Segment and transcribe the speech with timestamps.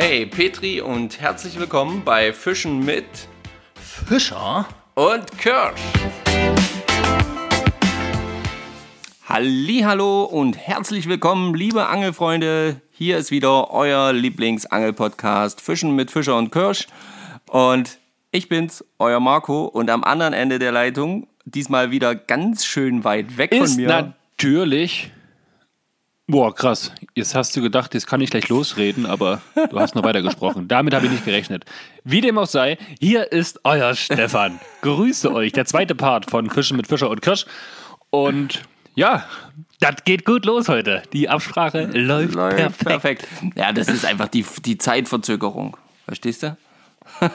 [0.00, 3.04] Hey Petri und herzlich willkommen bei Fischen mit
[3.74, 5.80] Fischer und Kirsch.
[9.28, 12.80] Hallo und herzlich willkommen, liebe Angelfreunde.
[12.92, 16.86] Hier ist wieder euer Lieblingsangelpodcast Fischen mit Fischer und Kirsch.
[17.48, 17.98] Und
[18.30, 19.64] ich bin's, euer Marco.
[19.64, 23.88] Und am anderen Ende der Leitung, diesmal wieder ganz schön weit weg ist von mir.
[23.88, 25.10] natürlich.
[26.30, 26.92] Boah, krass.
[27.14, 30.68] Jetzt hast du gedacht, jetzt kann ich gleich losreden, aber du hast noch weitergesprochen.
[30.68, 31.64] Damit habe ich nicht gerechnet.
[32.04, 34.60] Wie dem auch sei, hier ist euer Stefan.
[34.82, 35.52] Grüße euch.
[35.52, 37.46] Der zweite Part von Fischen mit Fischer und Kirsch.
[38.10, 38.60] Und
[38.94, 39.24] ja,
[39.80, 41.02] das geht gut los heute.
[41.14, 42.84] Die Absprache läuft, Läuft perfekt.
[42.84, 43.28] perfekt.
[43.54, 45.78] Ja, das ist einfach die, die Zeitverzögerung.
[46.04, 46.56] Verstehst du?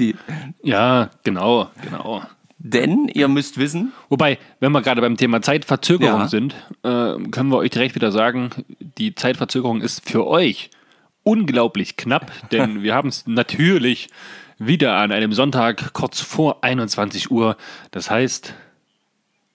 [0.00, 0.16] die,
[0.64, 2.22] Ja, genau, genau.
[2.64, 6.28] Denn ihr müsst wissen, Wobei, wenn wir gerade beim Thema Zeitverzögerung Ja.
[6.28, 8.50] sind, äh, können wir euch direkt wieder sagen,
[8.98, 10.70] die Zeitverzögerung ist für euch
[11.24, 14.08] unglaublich knapp, denn wir haben es natürlich
[14.58, 17.56] wieder an einem Sonntag kurz vor 21 Uhr.
[17.90, 18.54] Das heißt,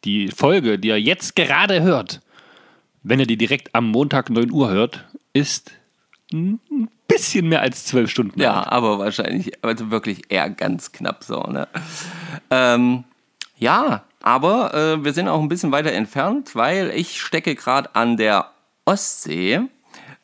[0.04, 2.22] die Folge, die ihr jetzt gerade hört,
[3.04, 5.72] wenn ihr die direkt am Montag 9 Uhr hört, ist
[6.34, 6.60] ein
[7.08, 8.42] bisschen mehr als zwölf Stunden.
[8.42, 8.72] Ja, alt.
[8.72, 11.70] aber wahrscheinlich, also wirklich eher ganz knapp so, ne?
[12.50, 13.04] Ähm,
[13.58, 18.18] ja, aber äh, wir sind auch ein bisschen weiter entfernt, weil ich stecke gerade an
[18.18, 18.52] der
[18.86, 19.62] Ostsee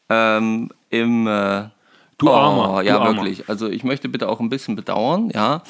[0.09, 1.69] ähm, im äh,
[2.17, 3.15] Du oh, Armer, ja du Armer.
[3.17, 3.49] wirklich.
[3.49, 5.61] Also ich möchte bitte auch ein bisschen bedauern, ja.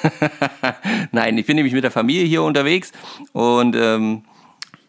[1.12, 2.92] Nein, ich bin nämlich mit der Familie hier unterwegs
[3.32, 4.22] und ähm,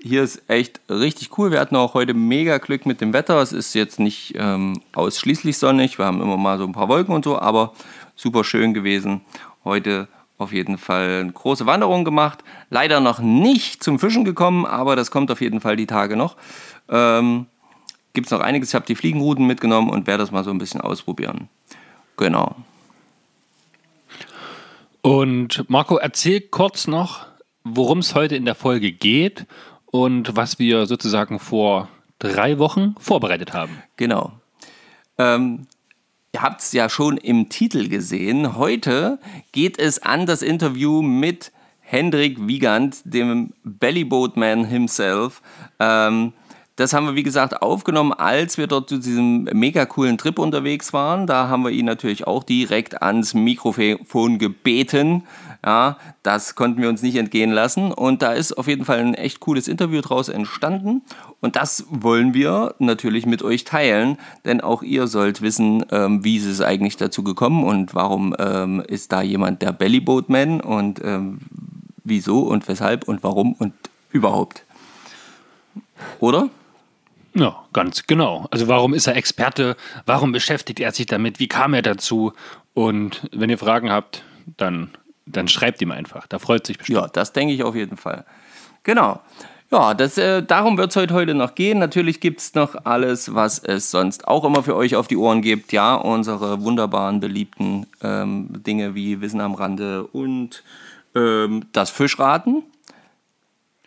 [0.01, 1.51] hier ist echt richtig cool.
[1.51, 3.41] Wir hatten auch heute mega Glück mit dem Wetter.
[3.41, 5.99] Es ist jetzt nicht ähm, ausschließlich sonnig.
[5.99, 7.73] Wir haben immer mal so ein paar Wolken und so, aber
[8.15, 9.21] super schön gewesen.
[9.63, 10.07] Heute
[10.41, 12.43] auf jeden Fall eine große Wanderung gemacht.
[12.69, 16.35] Leider noch nicht zum Fischen gekommen, aber das kommt auf jeden Fall die Tage noch.
[16.89, 17.45] Ähm,
[18.13, 18.69] Gibt es noch einiges.
[18.69, 21.47] Ich habe die Fliegenrouten mitgenommen und werde das mal so ein bisschen ausprobieren.
[22.17, 22.55] Genau.
[25.01, 27.25] Und Marco, erzähl kurz noch,
[27.63, 29.45] worum es heute in der Folge geht
[29.85, 31.87] und was wir sozusagen vor
[32.19, 33.81] drei Wochen vorbereitet haben.
[33.97, 34.33] Genau.
[35.17, 35.67] Ähm,
[36.33, 38.55] ihr habt es ja schon im Titel gesehen.
[38.55, 39.19] Heute
[39.51, 45.41] geht es an das Interview mit Hendrik Wiegand, dem Bellyboatman himself.
[45.79, 46.33] Ähm,
[46.77, 50.93] das haben wir, wie gesagt, aufgenommen, als wir dort zu diesem mega coolen Trip unterwegs
[50.93, 51.27] waren.
[51.27, 55.23] Da haben wir ihn natürlich auch direkt ans Mikrofon gebeten.
[55.63, 57.91] Ja, das konnten wir uns nicht entgehen lassen.
[57.91, 61.03] Und da ist auf jeden Fall ein echt cooles Interview draus entstanden.
[61.39, 66.37] Und das wollen wir natürlich mit euch teilen, denn auch ihr sollt wissen, ähm, wie
[66.37, 71.39] ist es eigentlich dazu gekommen und warum ähm, ist da jemand der Bellyboatman und ähm,
[72.03, 73.73] wieso und weshalb und warum und
[74.11, 74.65] überhaupt.
[76.19, 76.49] Oder?
[77.33, 78.47] Ja, ganz genau.
[78.51, 79.77] Also warum ist er Experte?
[80.05, 81.39] Warum beschäftigt er sich damit?
[81.39, 82.33] Wie kam er dazu?
[82.73, 84.23] Und wenn ihr Fragen habt,
[84.57, 84.89] dann,
[85.25, 86.27] dann schreibt ihm einfach.
[86.27, 86.99] Da freut sich bestimmt.
[86.99, 88.25] Ja, das denke ich auf jeden Fall.
[88.83, 89.19] Genau.
[89.71, 91.79] Ja, das, äh, darum wird es heute, heute noch gehen.
[91.79, 95.41] Natürlich gibt es noch alles, was es sonst auch immer für euch auf die Ohren
[95.41, 95.71] gibt.
[95.71, 100.63] Ja, unsere wunderbaren, beliebten ähm, Dinge wie Wissen am Rande und
[101.15, 102.63] ähm, das Fischraten.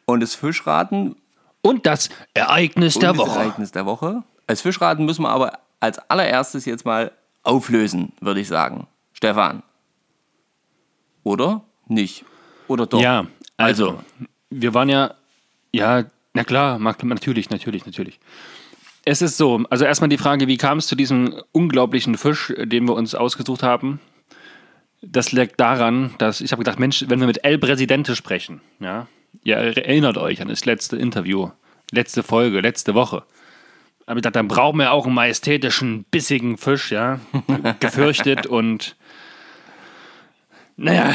[0.06, 1.16] Und das Fischraten
[1.60, 3.38] Und das Ereignis der und das Woche.
[3.38, 4.22] Ereignis der Woche.
[4.46, 7.12] Als Fischraten müssen wir aber als allererstes jetzt mal
[7.42, 8.86] auflösen, würde ich sagen.
[9.12, 9.62] Stefan.
[11.24, 11.62] Oder?
[11.88, 12.24] Nicht.
[12.68, 13.00] Oder doch?
[13.00, 13.26] Ja,
[13.56, 13.98] also,
[14.50, 15.14] wir waren ja,
[15.72, 18.20] ja, na klar, natürlich, natürlich, natürlich.
[19.04, 22.86] Es ist so, also erstmal die Frage, wie kam es zu diesem unglaublichen Fisch, den
[22.86, 24.00] wir uns ausgesucht haben?
[25.02, 29.06] Das liegt daran, dass ich habe gedacht, Mensch, wenn wir mit El Presidente sprechen, ja,
[29.42, 31.50] ihr erinnert euch an das letzte Interview,
[31.90, 33.24] letzte Folge, letzte Woche.
[34.06, 37.20] Aber ich dachte, dann brauchen wir auch einen majestätischen, bissigen Fisch, ja,
[37.80, 38.96] gefürchtet und
[40.76, 41.12] naja,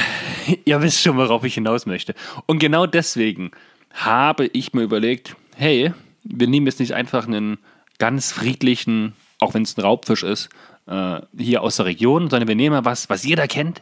[0.65, 2.15] ihr wisst schon, worauf ich hinaus möchte.
[2.45, 3.51] Und genau deswegen
[3.93, 5.93] habe ich mir überlegt, hey,
[6.23, 7.57] wir nehmen jetzt nicht einfach einen
[7.97, 10.49] ganz friedlichen, auch wenn es ein Raubfisch ist,
[10.87, 13.81] äh, hier aus der Region, sondern wir nehmen mal was, was jeder kennt,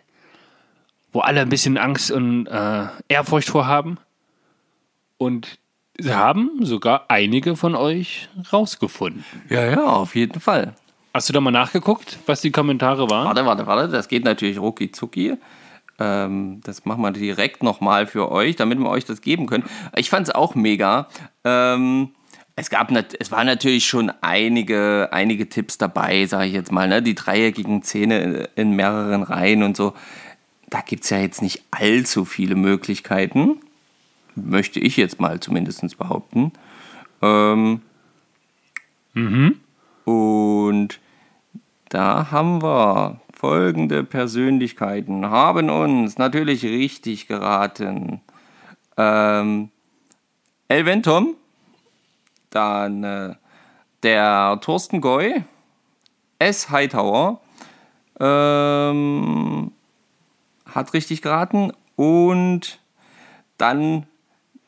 [1.12, 3.98] wo alle ein bisschen Angst und äh, Ehrfurcht vorhaben.
[5.18, 5.60] Und
[5.98, 9.24] sie haben sogar einige von euch rausgefunden.
[9.50, 10.74] Ja, ja, auf jeden Fall.
[11.14, 13.26] Hast du da mal nachgeguckt, was die Kommentare waren?
[13.26, 15.38] Warte, warte, warte, das geht natürlich rucki zucki.
[16.00, 19.64] Ähm, das machen wir direkt nochmal für euch, damit wir euch das geben können.
[19.96, 21.08] Ich fand es auch mega.
[21.44, 22.10] Ähm,
[22.56, 27.02] es gab, es waren natürlich schon einige, einige Tipps dabei, sage ich jetzt mal, ne?
[27.04, 29.94] Die dreieckigen Zähne in, mehreren Reihen und so.
[30.70, 33.58] Da gibt es ja jetzt nicht allzu viele Möglichkeiten.
[34.36, 36.52] Möchte ich jetzt mal zumindest behaupten.
[37.22, 37.82] Ähm,
[40.06, 41.00] Und
[41.90, 48.22] da haben wir folgende Persönlichkeiten, haben uns natürlich richtig geraten.
[48.98, 49.70] Ähm,
[50.68, 51.36] Elventom,
[52.50, 53.36] dann äh,
[54.04, 55.44] der Thorsten Goy,
[56.40, 56.70] S.
[56.72, 57.42] Hightower,
[58.20, 59.72] ähm,
[60.66, 62.80] hat richtig geraten und
[63.58, 64.08] dann,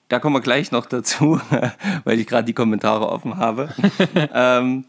[0.09, 1.39] da kommen wir gleich noch dazu,
[2.03, 3.69] weil ich gerade die Kommentare offen habe.
[4.33, 4.85] ähm,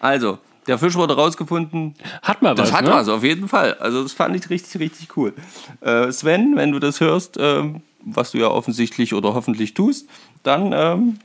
[0.00, 1.94] Also, der Fisch wurde rausgefunden.
[2.22, 2.70] Hat mal was.
[2.70, 2.90] Das hat ne?
[2.90, 3.74] was, auf jeden Fall.
[3.74, 5.32] Also, das fand ich richtig, richtig cool.
[5.80, 10.08] Äh, Sven, wenn du das hörst, ähm, was du ja offensichtlich oder hoffentlich tust,
[10.42, 11.18] dann ähm,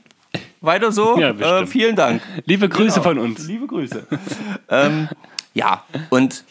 [0.60, 1.16] weiter so.
[1.18, 2.22] Ja, äh, vielen Dank.
[2.44, 3.02] Liebe Grüße genau.
[3.02, 3.46] von uns.
[3.46, 4.06] Liebe Grüße.
[4.68, 5.08] ähm,
[5.54, 6.44] ja, und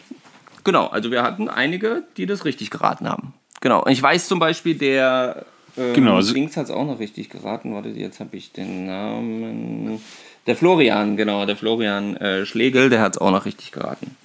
[0.63, 3.34] genau, also wir hatten einige, die das richtig geraten haben.
[3.62, 3.84] Genau.
[3.84, 5.46] Und ich weiß zum Beispiel, der
[5.78, 7.74] ähm, genau, also Links hat es auch noch richtig geraten.
[7.74, 10.02] Warte, jetzt habe ich den Namen.
[10.48, 14.16] Der Florian, genau, der Florian äh, Schlegel, der hat es auch noch richtig geraten.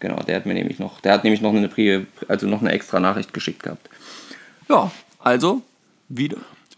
[0.00, 2.72] Genau, der hat mir nämlich noch, der hat nämlich noch eine Pri also noch eine
[2.72, 3.88] extra Nachricht geschickt gehabt.
[4.68, 5.62] Ja, also
[6.08, 6.36] wieder.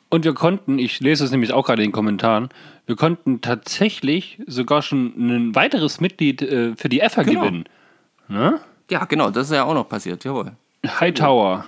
[0.08, 2.48] Und wir konnten, ich lese es nämlich auch gerade in den Kommentaren,
[2.86, 7.40] wir konnten tatsächlich sogar schon ein weiteres Mitglied äh, für die EFA genau.
[7.40, 7.64] gewinnen.
[8.28, 8.60] Ne?
[8.90, 10.52] Ja, genau, das ist ja auch noch passiert, jawohl.
[10.86, 11.66] Hightower.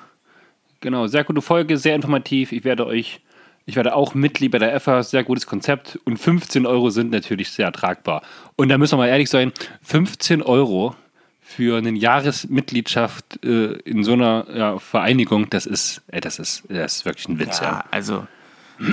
[0.81, 2.53] Genau, sehr gute Folge, sehr informativ.
[2.53, 3.21] Ich werde euch,
[3.69, 7.51] ich werde auch Mitglied bei der EFA, sehr gutes Konzept und 15 Euro sind natürlich
[7.51, 8.23] sehr tragbar.
[8.57, 10.97] Und da müssen wir mal ehrlich sein, 15 Euro
[11.43, 16.97] für eine Jahresmitgliedschaft äh, in so einer ja, Vereinigung, das ist, ey, das ist, das
[16.97, 17.61] ist wirklich ein Witz.
[17.61, 17.85] Ja, ja.
[17.91, 18.27] also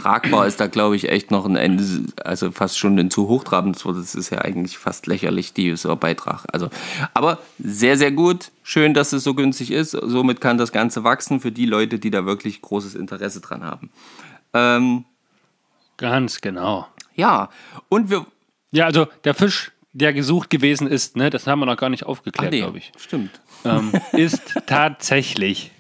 [0.01, 1.83] tragbar ist da, glaube ich, echt noch ein Ende,
[2.24, 3.81] also fast schon ein zu hochtrabend.
[3.86, 6.44] Das ist ja eigentlich fast lächerlich, dieser Beitrag.
[6.51, 6.69] Also,
[7.13, 8.51] aber sehr, sehr gut.
[8.63, 9.92] Schön, dass es so günstig ist.
[9.92, 13.89] Somit kann das Ganze wachsen für die Leute, die da wirklich großes Interesse dran haben.
[14.56, 15.06] Ähm,
[15.98, 16.88] Ganz genau.
[17.16, 17.50] Ja,
[17.90, 18.25] und wir.
[18.72, 22.04] Ja, also der Fisch, der gesucht gewesen ist, ne, das haben wir noch gar nicht
[22.04, 22.92] aufgeklärt, nee, glaube ich.
[22.98, 23.40] Stimmt.
[23.63, 25.72] Ähm, ist tatsächlich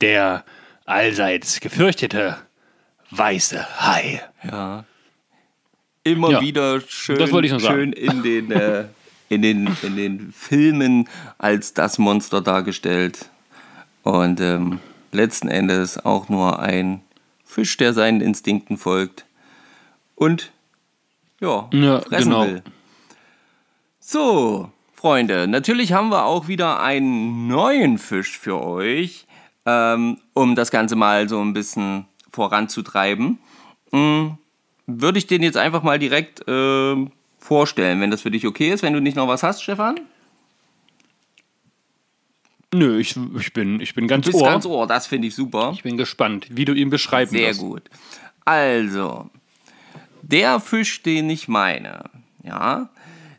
[0.00, 0.44] der
[0.84, 2.36] allseits gefürchtete
[3.10, 4.22] weiße Hai.
[4.44, 4.84] Ja.
[6.04, 8.86] Immer ja, wieder schön, schön in, den, äh,
[9.28, 11.08] in, den, in den Filmen
[11.38, 13.30] als das Monster dargestellt.
[14.02, 14.80] Und ähm,
[15.12, 17.02] letzten Endes auch nur ein
[17.52, 19.26] Fisch, der seinen Instinkten folgt.
[20.14, 20.52] Und
[21.40, 22.46] ja, ja fressen genau.
[22.46, 22.62] will.
[24.00, 29.26] So, Freunde, natürlich haben wir auch wieder einen neuen Fisch für euch,
[29.66, 33.38] ähm, um das Ganze mal so ein bisschen voranzutreiben,
[33.92, 34.38] hm,
[34.86, 36.96] würde ich den jetzt einfach mal direkt äh,
[37.38, 40.00] vorstellen, wenn das für dich okay ist, wenn du nicht noch was hast, Stefan?
[42.74, 44.48] Nö, ich, ich, bin, ich bin ganz du bist Ohr.
[44.48, 45.72] ganz Ohr, das finde ich super.
[45.74, 47.60] Ich bin gespannt, wie du ihn beschreiben Sehr wirst.
[47.60, 47.82] gut.
[48.44, 49.28] Also,
[50.22, 52.04] der Fisch, den ich meine,
[52.42, 52.88] ja,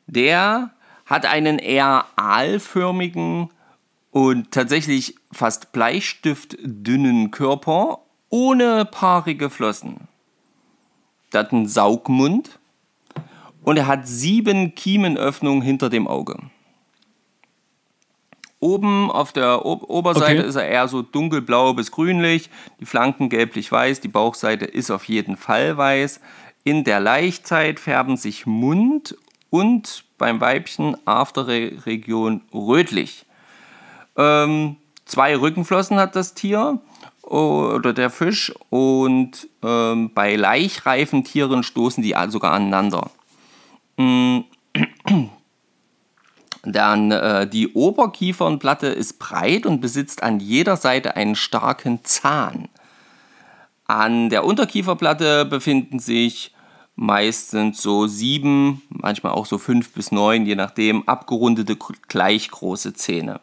[0.05, 0.71] der
[1.05, 3.49] hat einen eher aalförmigen
[4.11, 7.99] und tatsächlich fast bleistiftdünnen Körper
[8.29, 10.07] ohne paarige Flossen.
[11.31, 12.59] Der hat einen Saugmund
[13.63, 16.37] und er hat sieben Kiemenöffnungen hinter dem Auge.
[18.63, 20.47] Oben auf der o Oberseite okay.
[20.47, 25.35] ist er eher so dunkelblau bis grünlich, die Flanken gelblich-weiß, die Bauchseite ist auf jeden
[25.35, 26.21] Fall weiß.
[26.63, 29.17] In der Laichzeit färben sich Mund
[29.49, 33.25] und beim Weibchen Afterregion rötlich.
[34.15, 36.79] Ähm, zwei Rückenflossen hat das Tier
[37.21, 43.11] oder der Fisch und ähm, bei laichreifen Tieren stoßen die sogar aneinander.
[46.63, 52.69] Dann äh, die Oberkiefernplatte ist breit und besitzt an jeder Seite einen starken Zahn.
[53.85, 56.53] An der Unterkieferplatte befinden sich
[56.95, 61.77] meistens so sieben, manchmal auch so fünf bis neun, je nachdem, abgerundete
[62.07, 63.41] gleich große Zähne.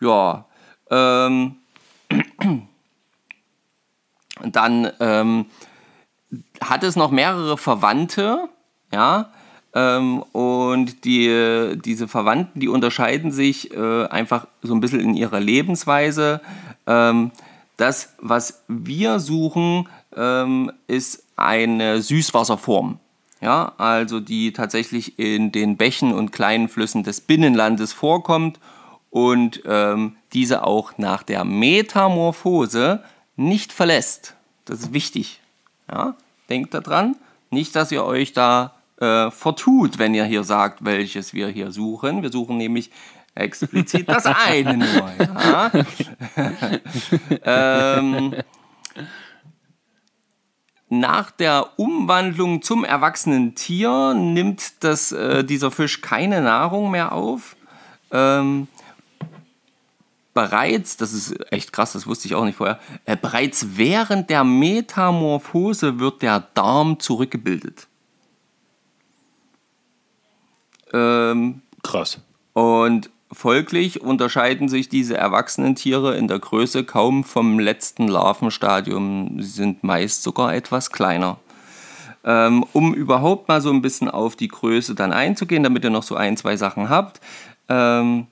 [0.00, 0.46] Ja,
[0.90, 1.56] ähm,
[4.44, 5.46] Dann ähm,
[6.60, 8.48] hat es noch mehrere Verwandte,
[8.92, 9.30] ja,
[9.74, 15.40] ähm, und die, diese Verwandten, die unterscheiden sich äh, einfach so ein bisschen in ihrer
[15.40, 16.40] Lebensweise.
[16.86, 17.30] Ähm,
[17.76, 22.98] das, was wir suchen, ähm, ist eine Süßwasserform.
[23.40, 28.60] Ja, also die tatsächlich in den Bächen und kleinen Flüssen des Binnenlandes vorkommt
[29.10, 33.02] und ähm, diese auch nach der Metamorphose
[33.34, 34.34] nicht verlässt.
[34.64, 35.40] Das ist wichtig.
[35.90, 36.14] Ja,
[36.48, 37.16] denkt daran,
[37.50, 42.22] nicht, dass ihr euch da äh, vertut, wenn ihr hier sagt, welches wir hier suchen.
[42.22, 42.90] Wir suchen nämlich
[43.34, 45.10] explizit das eine nur.
[45.18, 45.70] Ja?
[47.98, 48.34] ähm,
[50.88, 57.56] nach der Umwandlung zum erwachsenen Tier nimmt das, äh, dieser Fisch keine Nahrung mehr auf.
[58.12, 58.68] Ähm,
[60.32, 64.44] bereits, das ist echt krass, das wusste ich auch nicht vorher, äh, bereits während der
[64.44, 67.88] Metamorphose wird der Darm zurückgebildet.
[70.92, 72.20] Ähm, Krass.
[72.52, 79.40] Und folglich unterscheiden sich diese erwachsenen Tiere in der Größe kaum vom letzten Larvenstadium.
[79.40, 81.38] Sie sind meist sogar etwas kleiner.
[82.24, 86.04] Ähm, um überhaupt mal so ein bisschen auf die Größe dann einzugehen, damit ihr noch
[86.04, 87.20] so ein, zwei Sachen habt.
[87.68, 88.28] Ähm,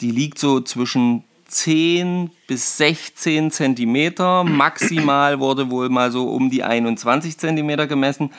[0.00, 4.44] die liegt so zwischen 10 bis 16 Zentimeter.
[4.44, 8.30] Maximal wurde wohl mal so um die 21 Zentimeter gemessen.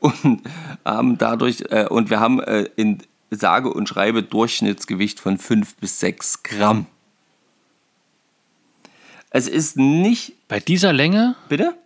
[0.00, 0.42] Und
[0.84, 6.00] haben dadurch, äh, und wir haben äh, in sage und schreibe Durchschnittsgewicht von 5 bis
[6.00, 6.86] 6 Gramm.
[9.30, 10.34] Es ist nicht.
[10.48, 11.36] Bei dieser Länge?
[11.48, 11.76] Bitte?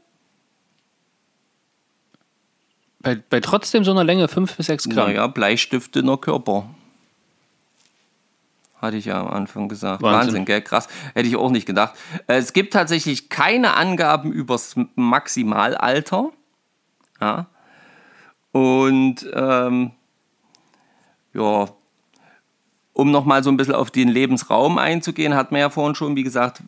[3.00, 5.09] Bei, bei trotzdem so einer Länge 5 bis 6 Gramm?
[5.09, 6.71] Naja, Bleistift in der Körper.
[8.80, 10.02] Hatte ich ja am Anfang gesagt.
[10.02, 10.26] Wahnsinn.
[10.26, 10.62] Wahnsinn, gell?
[10.62, 10.88] Krass.
[11.12, 11.94] Hätte ich auch nicht gedacht.
[12.26, 16.30] Es gibt tatsächlich keine Angaben übers Maximalalter.
[17.21, 17.47] Ja.
[18.54, 19.90] Und ähm,
[21.32, 21.68] ja,
[22.92, 26.23] um nochmal so ein bisschen auf den Lebensraum einzugehen, hat man ja vorhin schon, wie
[26.23, 26.62] gesagt,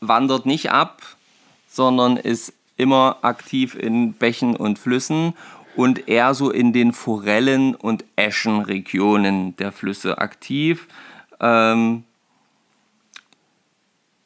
[0.00, 1.00] wandert nicht ab,
[1.66, 5.32] sondern ist immer aktiv in Bächen und Flüssen
[5.76, 10.88] und eher so in den Forellen- und Eschenregionen der Flüsse aktiv.
[11.40, 12.04] Ähm,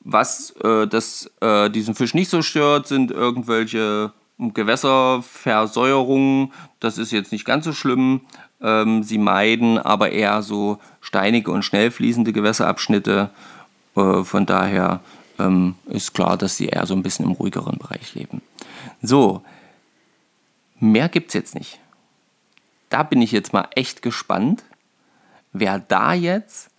[0.00, 6.52] was äh, das, äh, diesen Fisch nicht so stört, sind irgendwelche Gewässerversäuerungen.
[6.80, 8.22] Das ist jetzt nicht ganz so schlimm.
[8.60, 13.30] Ähm, sie meiden aber eher so steinige und schnell fließende Gewässerabschnitte.
[13.96, 15.00] Äh, von daher
[15.38, 18.42] ähm, ist klar, dass sie eher so ein bisschen im ruhigeren Bereich leben.
[19.02, 19.42] So,
[20.80, 21.78] mehr gibt es jetzt nicht.
[22.88, 24.64] Da bin ich jetzt mal echt gespannt,
[25.52, 26.70] wer da jetzt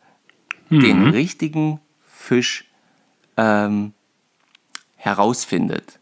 [0.69, 0.79] mhm.
[0.79, 2.65] den richtigen Fisch
[3.37, 3.93] ähm,
[4.95, 5.99] herausfindet.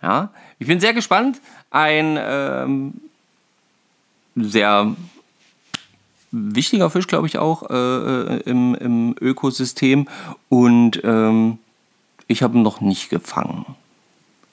[0.00, 1.40] Ja, ich bin sehr gespannt.
[1.70, 2.94] Ein ähm,
[4.36, 4.94] sehr
[6.30, 10.08] wichtiger Fisch, glaube ich, auch äh, äh, im, im, Ökosystem.
[10.48, 11.58] Und ähm,
[12.26, 13.64] ich habe ihn noch nicht gefangen.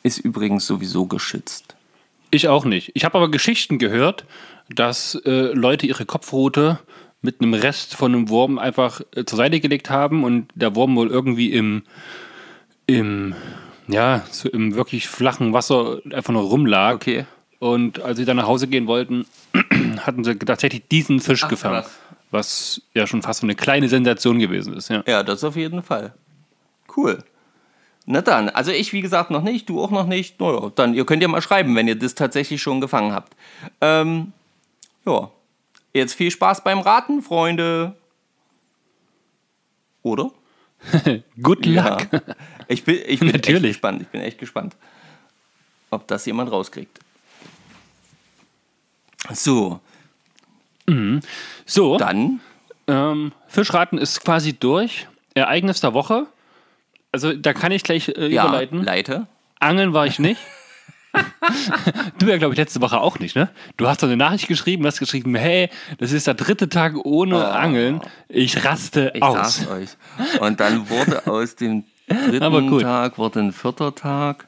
[0.03, 1.75] Ist übrigens sowieso geschützt.
[2.31, 2.91] Ich auch nicht.
[2.93, 4.25] Ich habe aber Geschichten gehört,
[4.69, 6.79] dass äh, Leute ihre Kopfrute
[7.21, 10.95] mit einem Rest von einem Wurm einfach äh, zur Seite gelegt haben und der Wurm
[10.95, 11.83] wohl irgendwie im,
[12.87, 13.35] im,
[13.87, 16.95] ja, so im wirklich flachen Wasser einfach nur rumlag.
[16.95, 17.25] Okay.
[17.59, 19.25] Und als sie dann nach Hause gehen wollten,
[20.01, 21.81] hatten sie tatsächlich diesen Fisch Ach, gefangen.
[21.81, 21.99] Krass.
[22.31, 24.89] Was ja schon fast so eine kleine Sensation gewesen ist.
[24.89, 26.13] Ja, ja das auf jeden Fall.
[26.95, 27.23] Cool.
[28.05, 30.39] Na dann, also ich wie gesagt noch nicht, du auch noch nicht.
[30.39, 33.35] Naja, dann ihr könnt ja mal schreiben, wenn ihr das tatsächlich schon gefangen habt.
[33.81, 34.31] Ähm,
[35.05, 35.31] ja,
[35.93, 37.95] jetzt viel Spaß beim Raten, Freunde.
[40.03, 40.29] Oder?
[41.41, 42.07] Good luck.
[42.11, 42.21] Ja.
[42.67, 44.01] Ich bin, ich bin echt gespannt.
[44.01, 44.75] Ich bin echt gespannt,
[45.89, 46.99] ob das jemand rauskriegt.
[49.31, 49.79] So.
[50.87, 51.21] Mhm.
[51.65, 51.97] So.
[51.97, 52.39] Dann.
[52.87, 55.07] Ähm, Fischraten ist quasi durch.
[55.33, 56.27] Ereignis der Woche.
[57.11, 58.83] Also da kann ich gleich äh, ja, überleiten.
[58.83, 59.27] Leite.
[59.59, 60.39] Angeln war ich nicht.
[62.19, 63.49] du ja, glaube ich, letzte Woche auch nicht, ne?
[63.77, 67.37] Du hast doch eine Nachricht geschrieben, hast geschrieben, hey, das ist der dritte Tag ohne
[67.37, 67.41] oh.
[67.41, 68.01] Angeln.
[68.27, 69.61] Ich raste ich aus.
[69.61, 69.89] Ich euch.
[70.39, 74.47] Und dann wurde aus dem dritten Tag wurde ein vierter Tag,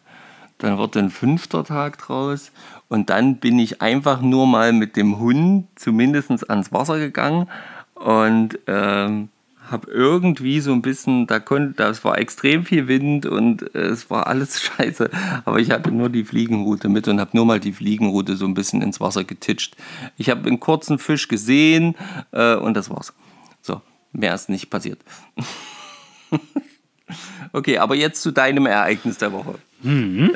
[0.60, 2.52] dann wurde ein fünfter Tag draus
[2.88, 7.48] und dann bin ich einfach nur mal mit dem Hund zumindest ans Wasser gegangen
[7.96, 9.30] und ähm,
[9.70, 14.10] habe irgendwie so ein bisschen, da konnte, das war extrem viel Wind und äh, es
[14.10, 15.10] war alles scheiße.
[15.46, 18.54] Aber ich hatte nur die Fliegenroute mit und habe nur mal die Fliegenroute so ein
[18.54, 19.76] bisschen ins Wasser getitscht.
[20.18, 21.96] Ich habe einen kurzen Fisch gesehen
[22.32, 23.14] äh, und das war's.
[23.62, 23.82] So,
[24.12, 25.00] mehr ist nicht passiert.
[27.54, 29.56] okay, aber jetzt zu deinem Ereignis der Woche.
[29.82, 30.32] Mhm.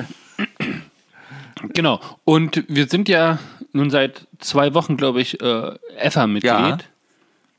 [1.73, 2.00] Genau.
[2.25, 3.39] Und wir sind ja
[3.73, 6.43] nun seit zwei Wochen, glaube ich, äh, EFA-Mitglied.
[6.43, 6.77] Ja.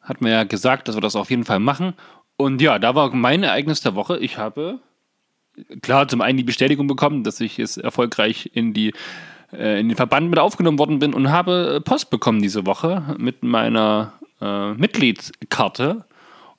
[0.03, 1.95] Hat mir ja gesagt, dass wir das auf jeden Fall machen.
[2.37, 4.19] Und ja, da war mein Ereignis der Woche.
[4.19, 4.81] Ich habe
[5.83, 8.93] klar zum einen die Bestätigung bekommen, dass ich jetzt erfolgreich in die
[9.53, 13.43] äh, in den Verband mit aufgenommen worden bin und habe Post bekommen diese Woche mit
[13.43, 16.05] meiner äh, Mitgliedskarte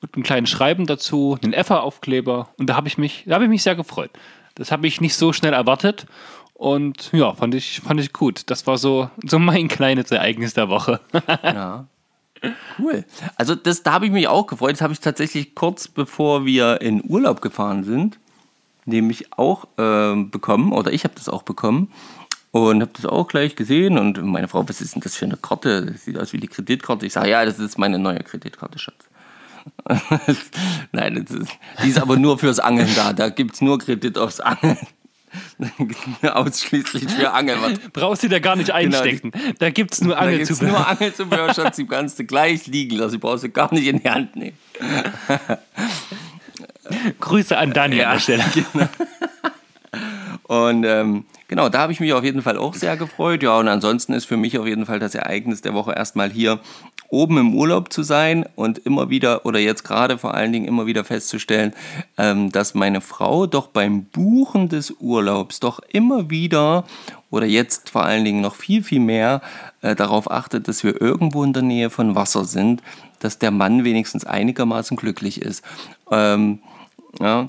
[0.02, 3.50] und einem kleinen Schreiben dazu, einen EFA-Aufkleber und da habe ich mich, da habe ich
[3.50, 4.12] mich sehr gefreut.
[4.56, 6.06] Das habe ich nicht so schnell erwartet
[6.54, 8.44] und ja, fand ich, fand ich gut.
[8.52, 11.00] Das war so, so mein kleines Ereignis der Woche.
[11.44, 11.88] Ja.
[12.78, 13.06] Cool.
[13.36, 14.74] Also das, da habe ich mich auch gefreut.
[14.74, 18.20] Das habe ich tatsächlich kurz bevor wir in Urlaub gefahren sind,
[18.86, 21.92] nämlich auch äh, bekommen, oder ich habe das auch bekommen
[22.52, 25.38] und habe das auch gleich gesehen und meine Frau, was ist denn das für eine
[25.38, 25.88] Karte?
[25.88, 27.06] Das sieht aus wie die Kreditkarte.
[27.06, 29.10] Ich sage, ja, das ist meine neue Kreditkarte, Schatz.
[30.92, 31.52] Nein, das ist,
[31.84, 33.14] die ist aber nur fürs Angeln da.
[33.14, 34.78] Da gibt es nur Kredit aufs Angeln.
[36.22, 37.80] Ausschließlich für Angeln.
[37.94, 39.32] Brauchst du da gar nicht einstecken.
[39.60, 40.72] da gibt es nur Da Angelzubehör.
[40.72, 41.76] nur Angelzubehör, Schatz.
[41.78, 43.14] Die kannst du gleich liegen lassen.
[43.14, 44.58] Die brauchst du gar nicht in die Hand nehmen.
[47.20, 48.44] Grüße an Dani an der Stelle.
[50.44, 53.44] Und ähm, genau, da habe ich mich auf jeden Fall auch sehr gefreut.
[53.44, 56.60] Ja, und ansonsten ist für mich auf jeden Fall das Ereignis der Woche erstmal hier
[57.14, 60.88] oben im Urlaub zu sein und immer wieder, oder jetzt gerade vor allen Dingen immer
[60.88, 61.74] wieder festzustellen,
[62.18, 66.86] ähm, dass meine Frau doch beim Buchen des Urlaubs doch immer wieder
[67.30, 69.42] oder jetzt vor allen Dingen noch viel, viel mehr
[69.82, 72.82] äh, darauf achtet, dass wir irgendwo in der Nähe von Wasser sind,
[73.20, 75.64] dass der Mann wenigstens einigermaßen glücklich ist.
[76.12, 76.60] Ähm,
[77.20, 77.48] ja,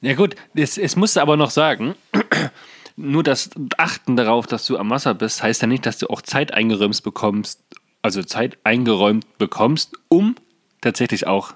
[0.00, 1.96] Ja gut, es, es musst du aber noch sagen,
[2.96, 6.22] nur das Achten darauf, dass du am Wasser bist, heißt ja nicht, dass du auch
[6.22, 7.60] Zeit eingeräumt bekommst,
[8.02, 10.34] also Zeit eingeräumt bekommst, um
[10.80, 11.52] tatsächlich auch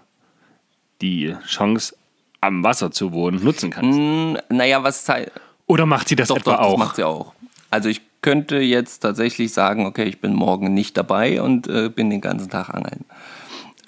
[1.01, 1.97] die Chance
[2.41, 3.99] am Wasser zu wohnen nutzen kannst.
[3.99, 5.33] mh, naja, was Zeit.
[5.67, 6.79] Oder macht sie das Doch, etwa doch, das auch?
[6.79, 7.33] macht sie auch.
[7.71, 12.11] Also ich könnte jetzt tatsächlich sagen, okay, ich bin morgen nicht dabei und äh, bin
[12.11, 13.05] den ganzen Tag angeln.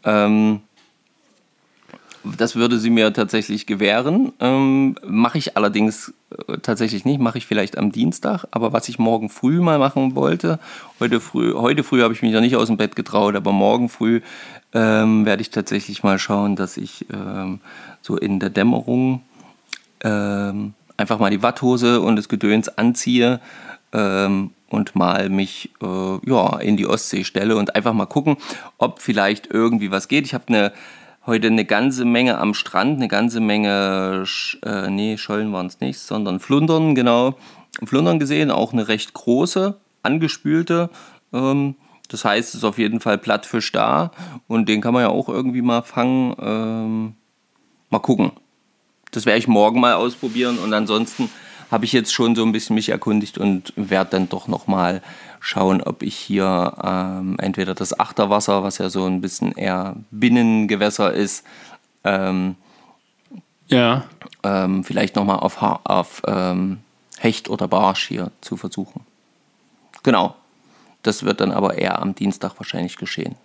[0.04, 0.60] Ähm,
[2.36, 4.32] das würde sie mir tatsächlich gewähren.
[4.40, 6.14] Ähm, mache ich allerdings
[6.48, 8.44] äh, tatsächlich nicht, mache ich vielleicht am Dienstag.
[8.50, 10.58] Aber was ich morgen früh mal machen wollte,
[11.00, 13.88] heute früh, heute früh habe ich mich noch nicht aus dem Bett getraut, aber morgen
[13.88, 14.20] früh
[14.74, 17.60] ähm, werde ich tatsächlich mal schauen, dass ich ähm,
[18.02, 19.22] so in der Dämmerung
[20.02, 23.40] ähm, einfach mal die Watthose und das Gedöns anziehe
[23.92, 28.36] ähm, und mal mich äh, ja, in die Ostsee stelle und einfach mal gucken,
[28.78, 30.26] ob vielleicht irgendwie was geht.
[30.26, 30.72] Ich habe eine,
[31.26, 34.24] heute eine ganze Menge am Strand, eine ganze Menge,
[34.64, 37.34] äh, nee, Schollen waren es nicht, sondern Flundern, genau,
[37.84, 40.90] Flundern gesehen, auch eine recht große, angespülte.
[41.32, 41.74] Ähm,
[42.08, 44.12] das heißt, es ist auf jeden Fall Plattfisch da
[44.46, 46.34] und den kann man ja auch irgendwie mal fangen.
[46.40, 47.14] Ähm,
[47.90, 48.32] mal gucken.
[49.10, 51.30] Das werde ich morgen mal ausprobieren und ansonsten
[51.70, 55.02] habe ich jetzt schon so ein bisschen mich erkundigt und werde dann doch noch mal
[55.46, 61.12] schauen, ob ich hier ähm, entweder das Achterwasser, was ja so ein bisschen eher Binnengewässer
[61.12, 61.44] ist,
[62.02, 62.56] ähm,
[63.68, 64.04] Ja.
[64.42, 66.78] ähm, vielleicht noch mal auf, Ha- auf ähm,
[67.18, 69.06] Hecht oder Barsch hier zu versuchen.
[70.02, 70.34] Genau.
[71.02, 73.36] Das wird dann aber eher am Dienstag wahrscheinlich geschehen.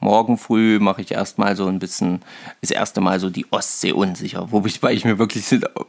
[0.00, 2.20] Morgen früh mache ich erstmal so ein bisschen,
[2.60, 4.52] das erste Mal so die Ostsee unsicher.
[4.52, 5.44] Wobei ich mir wirklich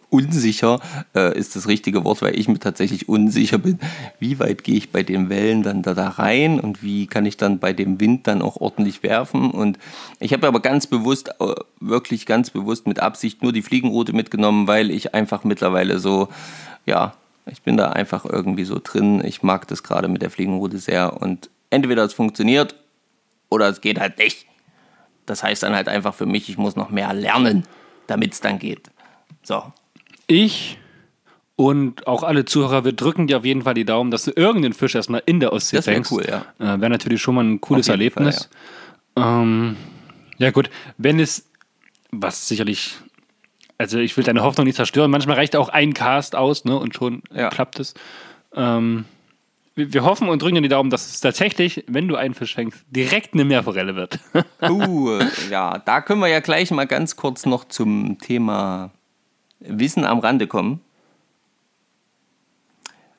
[0.10, 0.80] unsicher
[1.16, 3.80] äh, ist das richtige Wort, weil ich mir tatsächlich unsicher bin,
[4.20, 7.38] wie weit gehe ich bei den Wellen dann da, da rein und wie kann ich
[7.38, 9.52] dann bei dem Wind dann auch ordentlich werfen.
[9.52, 9.78] Und
[10.20, 14.66] ich habe aber ganz bewusst, äh, wirklich ganz bewusst mit Absicht nur die Fliegenroute mitgenommen,
[14.66, 16.30] weil ich einfach mittlerweile so,
[16.88, 17.14] ja,
[17.46, 19.24] ich bin da einfach irgendwie so drin.
[19.24, 22.76] Ich mag das gerade mit der Fliegenroute sehr und entweder es funktioniert
[23.50, 24.46] oder es geht halt nicht.
[25.26, 27.64] Das heißt dann halt einfach für mich, ich muss noch mehr lernen,
[28.08, 28.90] damit es dann geht.
[29.44, 29.64] So.
[30.28, 30.78] Ich
[31.56, 34.74] und auch alle Zuhörer, wir drücken dir auf jeden Fall die Daumen, dass du irgendeinen
[34.74, 36.12] Fisch erstmal in der Ostsee Das fängst.
[36.12, 36.46] cool, ja.
[36.58, 38.50] Äh, Wäre natürlich schon mal ein cooles Auf jeden Erlebnis.
[39.18, 39.76] ähm,
[40.38, 41.46] ja, gut, wenn es,
[42.12, 42.96] was sicherlich,
[43.78, 46.96] also ich will deine Hoffnung nicht zerstören, manchmal reicht auch ein Cast aus, ne, und
[46.96, 47.50] schon Ja.
[47.50, 47.94] klappt es.
[48.56, 49.04] Ähm,
[49.80, 52.78] wir, wir hoffen und drücken die Daumen, dass es tatsächlich, wenn du einen Fisch fängst,
[52.90, 54.20] direkt eine Meerforelle wird.
[54.62, 58.92] Uh, ja, da können wir ja gleich mal ganz kurz noch zum Thema
[59.60, 60.82] Wissen am Rande kommen.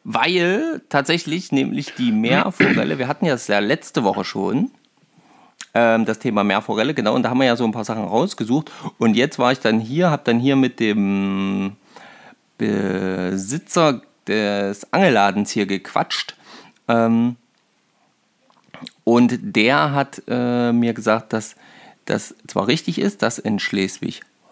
[0.04, 4.70] Weil tatsächlich nämlich die Meerforelle, wir hatten ja das ja letzte Woche schon,
[5.74, 8.70] ähm, das Thema Meerforelle, genau, und da haben wir ja so ein paar Sachen rausgesucht.
[8.98, 11.76] Und jetzt war ich dann hier, habe dann hier mit dem
[12.58, 16.34] Besitzer des Angelladens hier gequatscht.
[16.90, 17.36] Ähm,
[19.04, 21.56] und der hat äh, mir gesagt, dass
[22.04, 23.58] das zwar richtig ist, dass in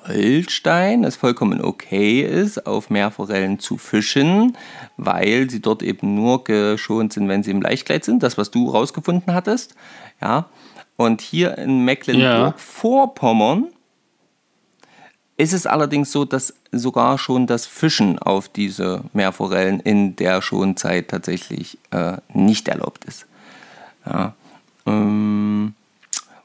[0.07, 4.57] Holstein es vollkommen okay ist, auf Meerforellen zu fischen,
[4.96, 8.22] weil sie dort eben nur geschont sind, wenn sie im Leichtkleid sind.
[8.22, 9.74] Das, was du rausgefunden hattest.
[10.20, 10.46] Ja.
[10.96, 13.68] Und hier in Mecklenburg-Vorpommern
[15.38, 21.09] ist es allerdings so, dass sogar schon das Fischen auf diese Meerforellen in der Schonzeit
[21.09, 23.24] tatsächlich äh, nicht erlaubt ist.
[24.05, 24.35] Ja.
[24.85, 25.74] Ähm,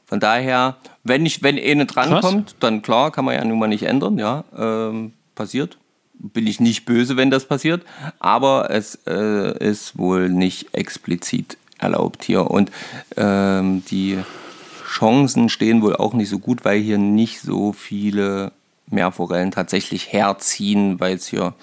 [0.06, 2.56] von daher, wenn, ich, wenn eine drankommt, Krass.
[2.60, 5.76] dann klar, kann man ja nun mal nicht ändern, ja, ähm, passiert.
[6.16, 7.82] Bin ich nicht böse, wenn das passiert,
[8.20, 12.48] aber es äh, ist wohl nicht explizit erlaubt hier.
[12.48, 12.70] Und
[13.16, 14.20] ähm, die
[14.86, 18.52] Chancen stehen wohl auch nicht so gut, weil hier nicht so viele
[18.90, 21.54] Meerforellen tatsächlich herziehen, weil es hier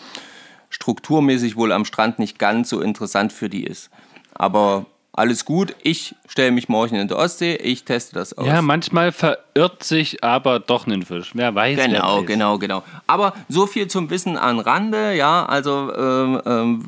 [0.69, 3.89] strukturmäßig wohl am Strand nicht ganz so interessant für die ist.
[4.33, 8.47] Aber alles gut, ich stelle mich morgen in der Ostsee, ich teste das aus.
[8.47, 11.31] Ja, manchmal verirrt sich aber doch ein Fisch.
[11.33, 11.77] Wer weiß.
[11.77, 12.25] Genau, wer weiß.
[12.27, 12.83] genau, genau.
[13.07, 16.85] Aber so viel zum Wissen an Rande, ja, also ähm, ähm,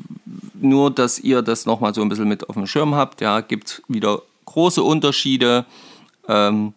[0.54, 3.68] nur, dass ihr das nochmal so ein bisschen mit auf dem Schirm habt, ja, gibt
[3.68, 5.66] es wieder große Unterschiede
[6.26, 6.72] ähm,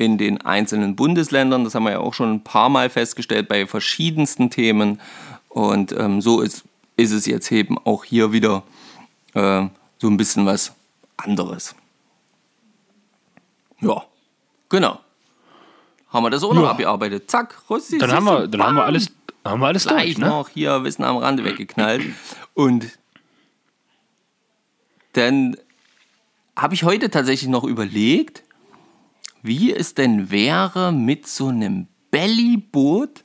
[0.00, 1.62] in den einzelnen Bundesländern.
[1.62, 4.98] Das haben wir ja auch schon ein paar Mal festgestellt bei verschiedensten Themen.
[5.50, 6.64] Und ähm, so ist,
[6.96, 8.62] ist es jetzt eben auch hier wieder.
[9.34, 9.66] Äh,
[9.98, 10.72] so ein bisschen was
[11.18, 11.74] anderes.
[13.80, 14.02] Ja,
[14.70, 15.00] genau.
[16.08, 16.70] Haben wir das auch noch ja.
[16.70, 17.30] abgearbeitet.
[17.30, 17.98] Zack, Rossi.
[17.98, 19.12] Dann, haben wir, dann haben wir alles,
[19.44, 20.28] haben wir alles Gleich durch, ne?
[20.28, 22.02] noch hier Wissen am Rande weggeknallt.
[22.54, 22.86] Und
[25.12, 25.58] dann
[26.56, 28.42] habe ich heute tatsächlich noch überlegt,
[29.42, 33.24] wie es denn wäre mit so einem Bellyboot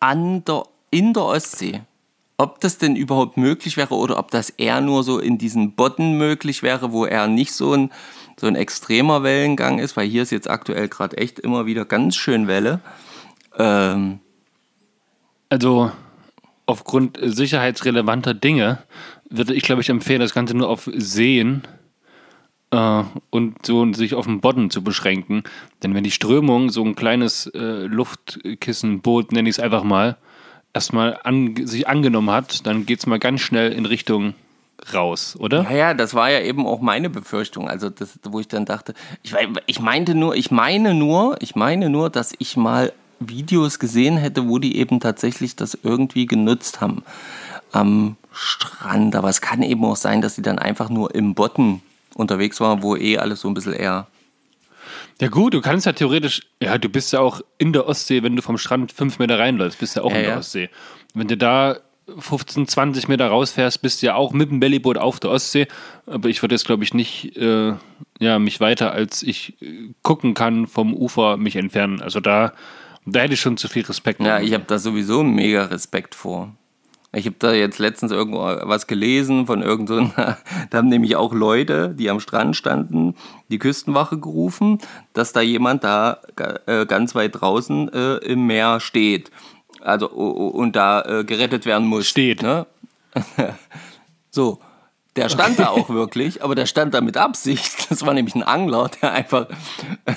[0.00, 1.82] an der, in der Ostsee
[2.38, 6.18] ob das denn überhaupt möglich wäre oder ob das eher nur so in diesen Bodden
[6.18, 7.90] möglich wäre, wo er nicht so ein,
[8.38, 12.16] so ein extremer Wellengang ist, weil hier ist jetzt aktuell gerade echt immer wieder ganz
[12.16, 12.80] schön Welle.
[13.58, 14.20] Ähm
[15.48, 15.90] also
[16.66, 18.82] aufgrund sicherheitsrelevanter Dinge
[19.30, 21.62] würde ich, glaube ich, empfehlen, das Ganze nur auf Seen
[22.70, 25.44] äh, und so sich auf den Bodden zu beschränken.
[25.82, 30.16] Denn wenn die Strömung so ein kleines äh, Luftkissenboot, nenne ich es einfach mal,
[30.72, 34.34] erstmal an, sich angenommen hat, dann geht es mal ganz schnell in Richtung
[34.92, 35.62] raus, oder?
[35.62, 37.68] Ja, ja, das war ja eben auch meine Befürchtung.
[37.68, 39.34] Also, das, wo ich dann dachte, ich,
[39.66, 44.48] ich meinte nur, ich meine nur, ich meine nur, dass ich mal Videos gesehen hätte,
[44.48, 47.02] wo die eben tatsächlich das irgendwie genutzt haben
[47.72, 49.16] am Strand.
[49.16, 51.80] Aber es kann eben auch sein, dass sie dann einfach nur im Botten
[52.16, 54.08] unterwegs waren, wo eh alles so ein bisschen eher
[55.20, 58.36] ja gut, du kannst ja theoretisch, ja, du bist ja auch in der Ostsee, wenn
[58.36, 60.38] du vom Strand fünf Meter reinläufst, bist ja auch ja, in der ja.
[60.38, 60.68] Ostsee.
[61.14, 61.78] Wenn du da
[62.18, 65.66] 15, 20 Meter rausfährst, bist du ja auch mit dem Bellyboot auf der Ostsee.
[66.06, 67.72] Aber ich würde jetzt, glaube ich, nicht äh,
[68.20, 72.02] ja, mich weiter, als ich äh, gucken kann, vom Ufer mich entfernen.
[72.02, 72.52] Also da,
[73.06, 74.20] da hätte ich schon zu viel Respekt.
[74.20, 76.54] Ja, ich habe da sowieso mega Respekt vor.
[77.16, 80.14] Ich habe da jetzt letztens irgendwo was gelesen von irgendeiner, so
[80.70, 83.14] da haben nämlich auch Leute, die am Strand standen,
[83.48, 84.78] die Küstenwache gerufen,
[85.14, 86.20] dass da jemand da
[86.66, 89.30] äh, ganz weit draußen äh, im Meer steht.
[89.80, 92.06] Also und da äh, gerettet werden muss.
[92.06, 92.42] Steht.
[92.42, 92.66] Ne?
[94.30, 94.58] so.
[95.16, 97.86] Der stand da auch wirklich, aber der stand da mit Absicht.
[97.96, 99.46] Das war nämlich ein Angler, der einfach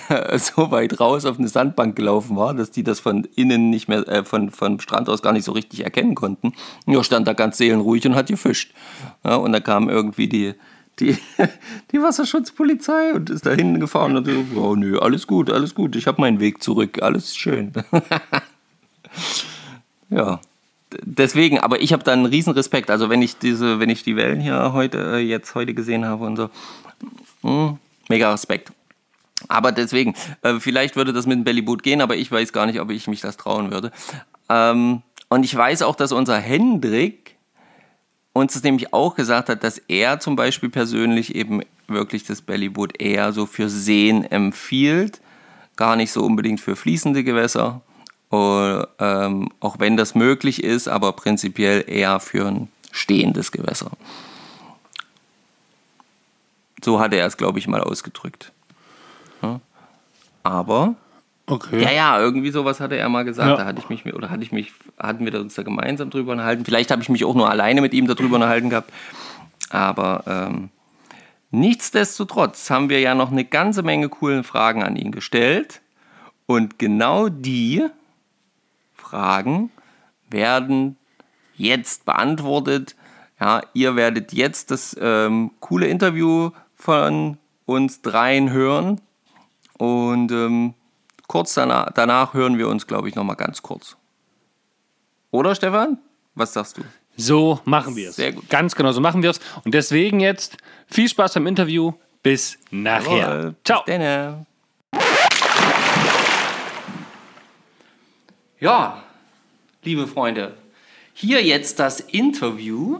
[0.09, 3.87] äh, so weit raus auf eine Sandbank gelaufen war, dass die das von innen nicht
[3.87, 6.53] mehr, äh, von, vom Strand aus gar nicht so richtig erkennen konnten.
[6.85, 8.73] Ja, stand da ganz seelenruhig und hat gefischt.
[9.23, 10.55] Ja, und da kam irgendwie die,
[10.99, 11.17] die,
[11.91, 15.95] die Wasserschutzpolizei und ist da hinten gefahren und so, oh nö, alles gut, alles gut,
[15.95, 17.71] ich habe meinen Weg zurück, alles schön.
[20.09, 20.41] ja
[21.03, 22.89] deswegen, aber ich habe da einen riesen Respekt.
[22.89, 26.25] Also wenn ich diese, wenn ich die Wellen hier heute, äh, jetzt heute gesehen habe
[26.25, 26.49] und so,
[27.41, 27.77] hm,
[28.09, 28.71] mega Respekt.
[29.47, 32.79] Aber deswegen, äh, vielleicht würde das mit dem Bellyboot gehen, aber ich weiß gar nicht,
[32.81, 33.91] ob ich mich das trauen würde.
[34.49, 37.35] Ähm, und ich weiß auch, dass unser Hendrik
[38.33, 43.01] uns das nämlich auch gesagt hat, dass er zum Beispiel persönlich eben wirklich das Bellyboot
[43.01, 45.21] eher so für Seen empfiehlt,
[45.75, 47.81] gar nicht so unbedingt für fließende Gewässer.
[48.29, 53.91] Und, ähm, auch wenn das möglich ist, aber prinzipiell eher für ein stehendes Gewässer.
[56.83, 58.51] So hat er es, glaube ich, mal ausgedrückt.
[59.41, 59.59] Ja.
[60.43, 60.95] Aber
[61.49, 61.81] Okay.
[61.81, 63.49] Ja, ja, irgendwie sowas hatte er mal gesagt.
[63.49, 63.55] Ja.
[63.57, 66.63] Da hatte ich mich, oder hatte ich mich, hatten wir uns da gemeinsam drüber unterhalten.
[66.63, 68.93] Vielleicht habe ich mich auch nur alleine mit ihm darüber unterhalten gehabt.
[69.71, 70.69] Aber ähm,
[71.49, 75.81] nichtsdestotrotz haben wir ja noch eine ganze Menge coolen Fragen an ihn gestellt.
[76.45, 77.83] Und genau die
[79.09, 79.71] Fragen
[80.29, 80.97] werden
[81.55, 82.95] jetzt beantwortet.
[83.39, 89.01] Ja, ihr werdet jetzt das ähm, coole Interview von uns dreien hören.
[89.77, 90.73] Und ähm,
[91.27, 93.95] kurz danach, danach hören wir uns, glaube ich, nochmal ganz kurz.
[95.31, 95.97] Oder, Stefan?
[96.35, 96.81] Was sagst du?
[97.17, 98.15] So machen wir es.
[98.15, 98.49] Sehr gut.
[98.49, 99.39] Ganz genau so machen wir es.
[99.65, 101.93] Und deswegen jetzt viel Spaß beim Interview.
[102.23, 103.17] Bis nachher.
[103.17, 103.55] Jawohl.
[103.63, 103.83] Ciao.
[103.85, 104.45] Bis
[108.61, 109.01] Ja,
[109.83, 110.53] liebe Freunde,
[111.13, 112.99] hier jetzt das Interview.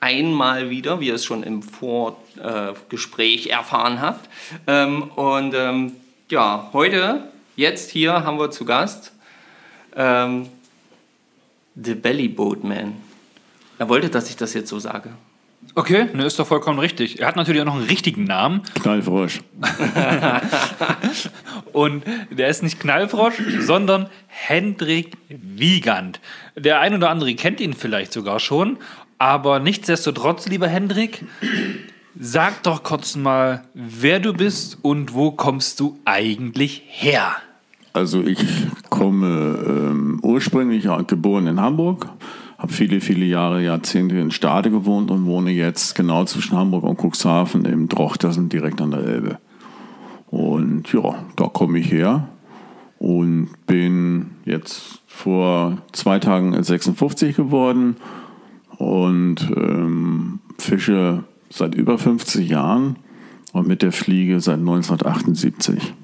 [0.00, 4.30] Einmal wieder, wie ihr es schon im Vorgespräch erfahren habt.
[4.66, 5.92] Ähm, und ähm,
[6.30, 9.12] ja, heute, jetzt hier haben wir zu Gast
[9.94, 10.48] ähm,
[11.74, 12.94] The Belly Boat Man.
[13.78, 15.10] Er wollte, dass ich das jetzt so sage.
[15.74, 17.20] Okay, ne, ist doch vollkommen richtig.
[17.20, 18.62] Er hat natürlich auch noch einen richtigen Namen.
[18.80, 19.40] Knallfrosch.
[21.72, 26.20] Und der ist nicht Knallfrosch, sondern Hendrik Wiegand.
[26.56, 28.78] Der ein oder andere kennt ihn vielleicht sogar schon.
[29.18, 31.24] Aber nichtsdestotrotz, lieber Hendrik,
[32.18, 37.36] sag doch kurz mal, wer du bist und wo kommst du eigentlich her?
[37.92, 38.38] Also ich
[38.90, 42.08] komme ähm, ursprünglich geboren in Hamburg,
[42.58, 46.98] habe viele, viele Jahre, Jahrzehnte in Stade gewohnt und wohne jetzt genau zwischen Hamburg und
[46.98, 49.38] Cuxhaven im Drochtersen direkt an der Elbe.
[50.28, 52.28] Und ja, da komme ich her
[52.98, 57.96] und bin jetzt vor zwei Tagen 56 geworden
[58.78, 62.96] und ähm, fische seit über 50 Jahren
[63.52, 65.94] und mit der Fliege seit 1978.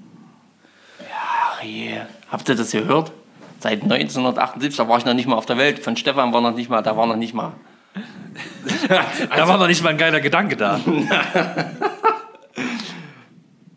[1.01, 1.93] Ach je,
[2.31, 3.13] habt ihr das gehört?
[3.61, 5.81] Seit 1978, da war ich noch nicht mal auf der Welt.
[5.81, 7.53] Von Stefan war noch nicht mal, da war noch nicht mal.
[8.89, 10.81] da war noch nicht mal ein geiler Gedanke da.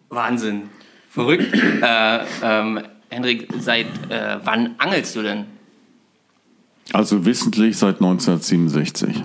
[0.10, 0.70] Wahnsinn.
[1.10, 1.54] Verrückt.
[1.54, 5.46] äh, ähm, Hendrik, seit äh, wann angelst du denn?
[6.94, 9.22] Also wissentlich seit 1967.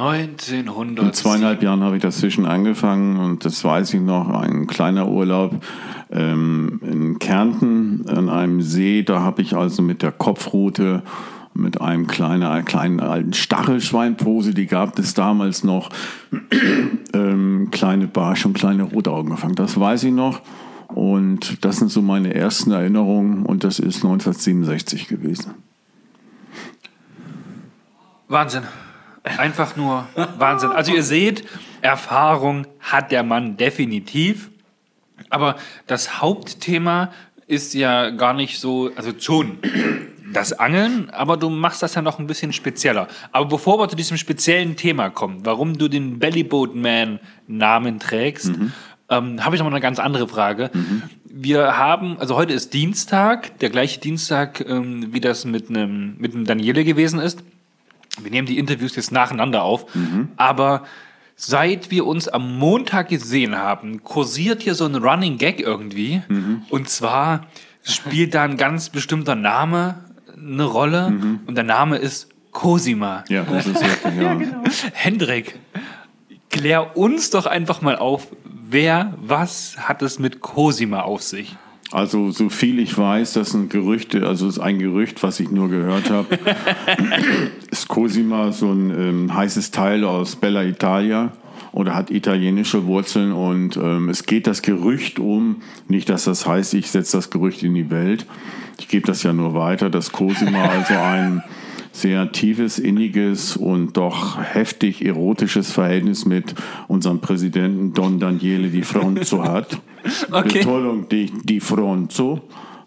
[0.00, 1.04] 1900.
[1.04, 5.08] In zweieinhalb Jahren habe ich das Fischen angefangen und das weiß ich noch, ein kleiner
[5.08, 5.62] Urlaub
[6.10, 9.02] ähm, in Kärnten an einem See.
[9.02, 11.02] Da habe ich also mit der Kopfrute
[11.52, 15.90] mit einem kleinen, kleinen alten Stachelschweinpose, die gab es damals noch,
[17.12, 19.56] ähm, kleine Barsch und kleine Rotaugen gefangen.
[19.56, 20.40] Das weiß ich noch.
[20.88, 25.54] Und das sind so meine ersten Erinnerungen und das ist 1967 gewesen.
[28.28, 28.62] Wahnsinn.
[29.22, 30.06] Einfach nur
[30.38, 30.70] Wahnsinn.
[30.72, 31.44] Also ihr seht,
[31.82, 34.50] Erfahrung hat der Mann definitiv.
[35.28, 35.56] Aber
[35.86, 37.12] das Hauptthema
[37.46, 39.58] ist ja gar nicht so, also schon
[40.32, 43.08] das Angeln, aber du machst das ja noch ein bisschen spezieller.
[43.32, 48.52] Aber bevor wir zu diesem speziellen Thema kommen, warum du den Bellyboat Man Namen trägst,
[49.08, 50.70] ähm, habe ich noch mal eine ganz andere Frage.
[51.24, 56.34] Wir haben, also heute ist Dienstag, der gleiche Dienstag, ähm, wie das mit einem mit
[56.34, 57.42] einem Daniele gewesen ist.
[58.20, 59.86] Wir nehmen die Interviews jetzt nacheinander auf,
[60.36, 60.84] aber
[61.36, 66.22] seit wir uns am Montag gesehen haben, kursiert hier so ein Running Gag irgendwie.
[66.70, 67.46] Und zwar
[67.82, 70.04] spielt da ein ganz bestimmter Name
[70.36, 71.12] eine Rolle
[71.46, 73.24] und der Name ist Cosima.
[73.28, 74.38] Ja, das ist wirklich, ja.
[74.92, 75.58] Hendrik,
[76.50, 81.56] klär uns doch einfach mal auf, wer, was hat es mit Cosima auf sich?
[81.92, 85.50] Also so viel ich weiß, das sind Gerüchte, also es ist ein Gerücht, was ich
[85.50, 86.38] nur gehört habe.
[87.70, 91.32] ist Cosima so ein ähm, heißes Teil aus Bella Italia
[91.72, 96.74] oder hat italienische Wurzeln und ähm, es geht das Gerücht um, nicht dass das heißt,
[96.74, 98.26] ich setze das Gerücht in die Welt.
[98.78, 101.42] Ich gebe das ja nur weiter, dass Cosima also ein
[101.92, 106.54] sehr tiefes, inniges und doch heftig erotisches Verhältnis mit
[106.88, 109.80] unserem Präsidenten Don Daniele Di Fronzo hat.
[110.30, 110.58] Okay.
[110.60, 112.40] Betonung die, die Fronzo,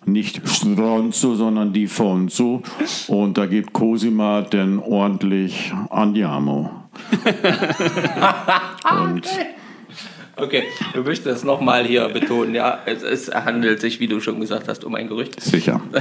[0.05, 2.63] nicht Stronzo, sondern die Fonzo.
[3.07, 6.71] Und da gibt Cosima denn ordentlich Andiamo.
[9.03, 9.27] Und
[10.35, 10.63] Okay,
[10.93, 12.55] du möchtest das nochmal hier betonen.
[12.55, 15.39] Ja, es, es handelt sich, wie du schon gesagt hast, um ein Gerücht.
[15.39, 15.81] sicher.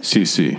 [0.00, 0.56] Si, si.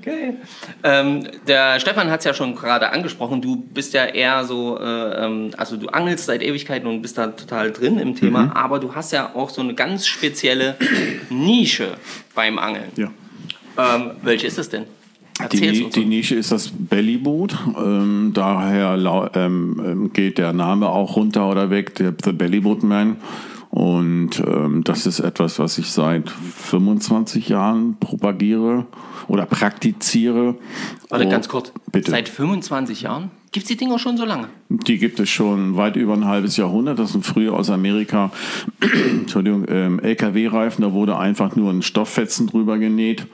[0.00, 0.34] Okay.
[0.82, 3.42] Ähm, der Stefan hat es ja schon gerade angesprochen.
[3.42, 7.26] Du bist ja eher so, äh, ähm, also du angelst seit Ewigkeiten und bist da
[7.28, 10.76] total drin im Thema, aber du hast ja auch so eine ganz spezielle
[11.28, 11.88] Nische
[12.34, 12.90] beim Angeln.
[12.96, 13.10] Ja.
[13.76, 14.84] Ähm, welche ist es denn?
[15.52, 17.56] Die, die Nische ist das Bellyboot.
[17.78, 23.16] Ähm, daher ähm, ähm, geht der Name auch runter oder weg, der The Bellyboat Man.
[23.70, 28.86] Und ähm, das ist etwas, was ich seit 25 Jahren propagiere
[29.30, 30.56] oder praktiziere.
[31.08, 31.72] Warte, Und- ganz kurz.
[31.92, 32.10] Bitte.
[32.10, 33.30] Seit 25 Jahren?
[33.52, 34.48] Gibt es die Dinger schon so lange?
[34.68, 36.98] Die gibt es schon weit über ein halbes Jahrhundert.
[36.98, 38.32] Das sind früher aus Amerika,
[39.10, 40.82] Entschuldigung, ähm, LKW-Reifen.
[40.82, 43.26] Da wurde einfach nur ein Stofffetzen drüber genäht.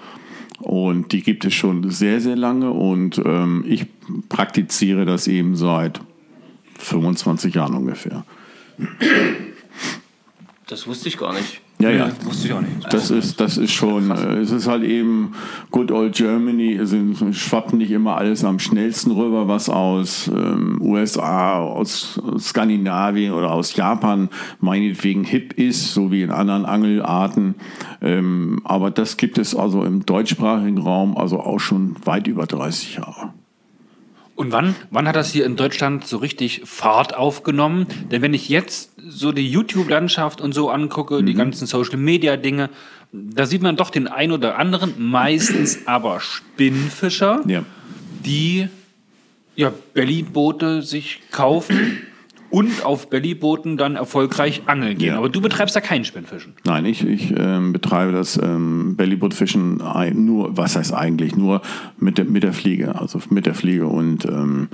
[0.60, 2.70] Und die gibt es schon sehr, sehr lange.
[2.72, 3.86] Und ähm, ich
[4.28, 6.00] praktiziere das eben seit
[6.78, 8.24] 25 Jahren ungefähr.
[10.66, 11.60] Das wusste ich gar nicht.
[11.78, 12.10] Ja, ja.
[12.24, 12.90] Wusste ich auch nicht.
[12.90, 15.32] Das ist, das ist schon, äh, es ist halt eben
[15.70, 16.94] good old Germany, es
[17.32, 23.76] schwappt nicht immer alles am schnellsten rüber, was aus ähm, USA, aus Skandinavien oder aus
[23.76, 27.56] Japan meinetwegen hip ist, so wie in anderen Angelarten.
[28.00, 32.96] Ähm, aber das gibt es also im deutschsprachigen Raum also auch schon weit über 30
[32.96, 33.34] Jahre.
[34.36, 37.86] Und wann, wann hat das hier in Deutschland so richtig Fahrt aufgenommen?
[38.10, 42.68] Denn wenn ich jetzt so die YouTube-Landschaft und so angucke, die ganzen Social-Media-Dinge,
[43.12, 47.64] da sieht man doch den ein oder anderen, meistens aber Spinnfischer, Ja.
[48.26, 48.68] die
[49.54, 52.02] ja, Bellyboote sich kaufen
[52.50, 55.08] und auf Bellybooten dann erfolgreich angeln gehen.
[55.08, 55.18] Ja.
[55.18, 56.54] Aber du betreibst da kein Spinnfischen.
[56.64, 59.82] Nein, ich, ich ähm, betreibe das ähm, Bellyboot-Fischen
[60.14, 61.62] nur, was heißt eigentlich, nur
[61.98, 64.68] mit der, mit der Fliege, also mit der Fliege und ähm,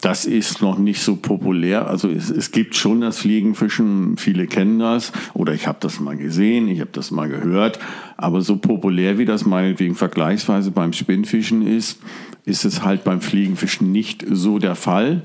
[0.00, 1.88] das ist noch nicht so populär.
[1.88, 6.16] Also es, es gibt schon das Fliegenfischen, viele kennen das oder ich habe das mal
[6.16, 7.78] gesehen, ich habe das mal gehört,
[8.16, 11.98] aber so populär wie das meinetwegen vergleichsweise beim Spinnfischen ist,
[12.44, 15.22] ist es halt beim Fliegenfischen nicht so der Fall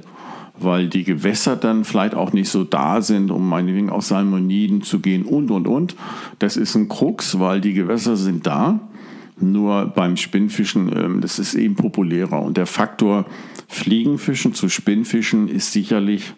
[0.63, 4.99] weil die Gewässer dann vielleicht auch nicht so da sind, um meinetwegen aus Salmoniden zu
[4.99, 5.95] gehen und, und, und.
[6.39, 8.79] Das ist ein Krux, weil die Gewässer sind da.
[9.39, 12.41] Nur beim Spinnfischen, ähm, das ist eben populärer.
[12.41, 13.25] Und der Faktor
[13.67, 16.33] Fliegenfischen zu Spinnfischen ist sicherlich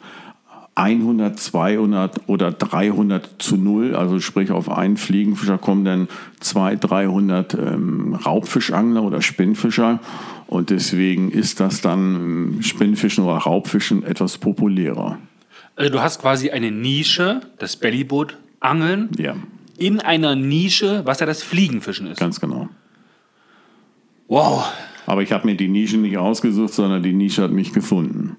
[0.75, 3.95] 100, 200 oder 300 zu 0.
[3.95, 6.07] Also sprich, auf einen Fliegenfischer kommen dann
[6.39, 9.99] 200, 300 ähm, Raubfischangler oder Spinnfischer.
[10.47, 15.17] Und deswegen ist das dann ähm, Spinnfischen oder Raubfischen etwas populärer.
[15.75, 19.35] Also du hast quasi eine Nische, das Bellyboot-Angeln, Ja,
[19.77, 22.19] in einer Nische, was ja das Fliegenfischen ist.
[22.19, 22.69] ganz genau.
[24.27, 24.71] Wow.
[25.05, 28.37] Aber ich habe mir die Nische nicht ausgesucht, sondern die Nische hat mich gefunden.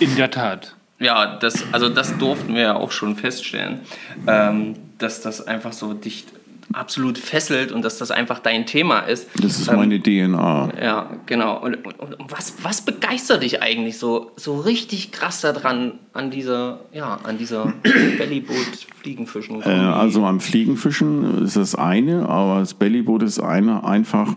[0.00, 0.74] In der Tat.
[0.98, 3.80] Ja, das, also das durften wir ja auch schon feststellen,
[4.26, 6.26] ähm, dass das einfach so dich
[6.72, 9.28] absolut fesselt und dass das einfach dein Thema ist.
[9.40, 10.72] Das ist Ähm, meine DNA.
[10.80, 11.62] Ja, genau.
[11.62, 16.80] Und, und, und was, was begeistert dich eigentlich so, so richtig krass daran, an dieser,
[16.92, 17.72] ja, an dieser
[18.18, 19.62] Bellyboot-Fliegenfischen?
[19.62, 24.34] Äh, also am Fliegenfischen ist das eine, aber das Bellyboot ist eine einfach,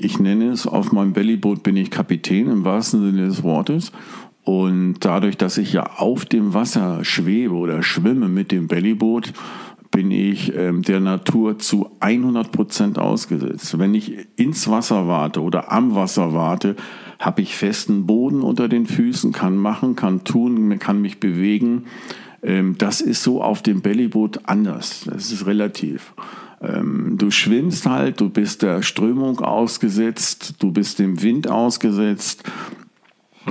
[0.00, 3.92] ich nenne es, auf meinem Bellyboot bin ich Kapitän im wahrsten Sinne des Wortes.
[4.48, 9.34] Und dadurch, dass ich ja auf dem Wasser schwebe oder schwimme mit dem Bellyboot,
[9.90, 13.78] bin ich ähm, der Natur zu 100 Prozent ausgesetzt.
[13.78, 16.76] Wenn ich ins Wasser warte oder am Wasser warte,
[17.18, 21.84] habe ich festen Boden unter den Füßen, kann machen, kann tun, kann mich bewegen.
[22.42, 25.04] Ähm, das ist so auf dem Bellyboot anders.
[25.04, 26.14] Das ist relativ.
[26.62, 32.44] Ähm, du schwimmst halt, du bist der Strömung ausgesetzt, du bist dem Wind ausgesetzt.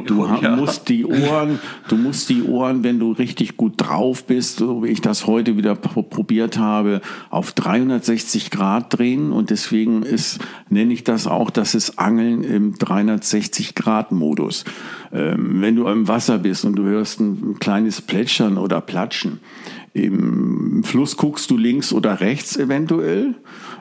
[0.05, 4.57] Du ha- musst die Ohren, du musst die Ohren, wenn du richtig gut drauf bist,
[4.57, 10.03] so wie ich das heute wieder pro- probiert habe, auf 360 Grad drehen und deswegen
[10.03, 14.65] ist, nenne ich das auch, das ist Angeln im 360 Grad Modus.
[15.13, 19.39] Ähm, wenn du im Wasser bist und du hörst ein, ein kleines Plätschern oder Platschen,
[19.97, 23.35] im Fluss guckst du links oder rechts eventuell.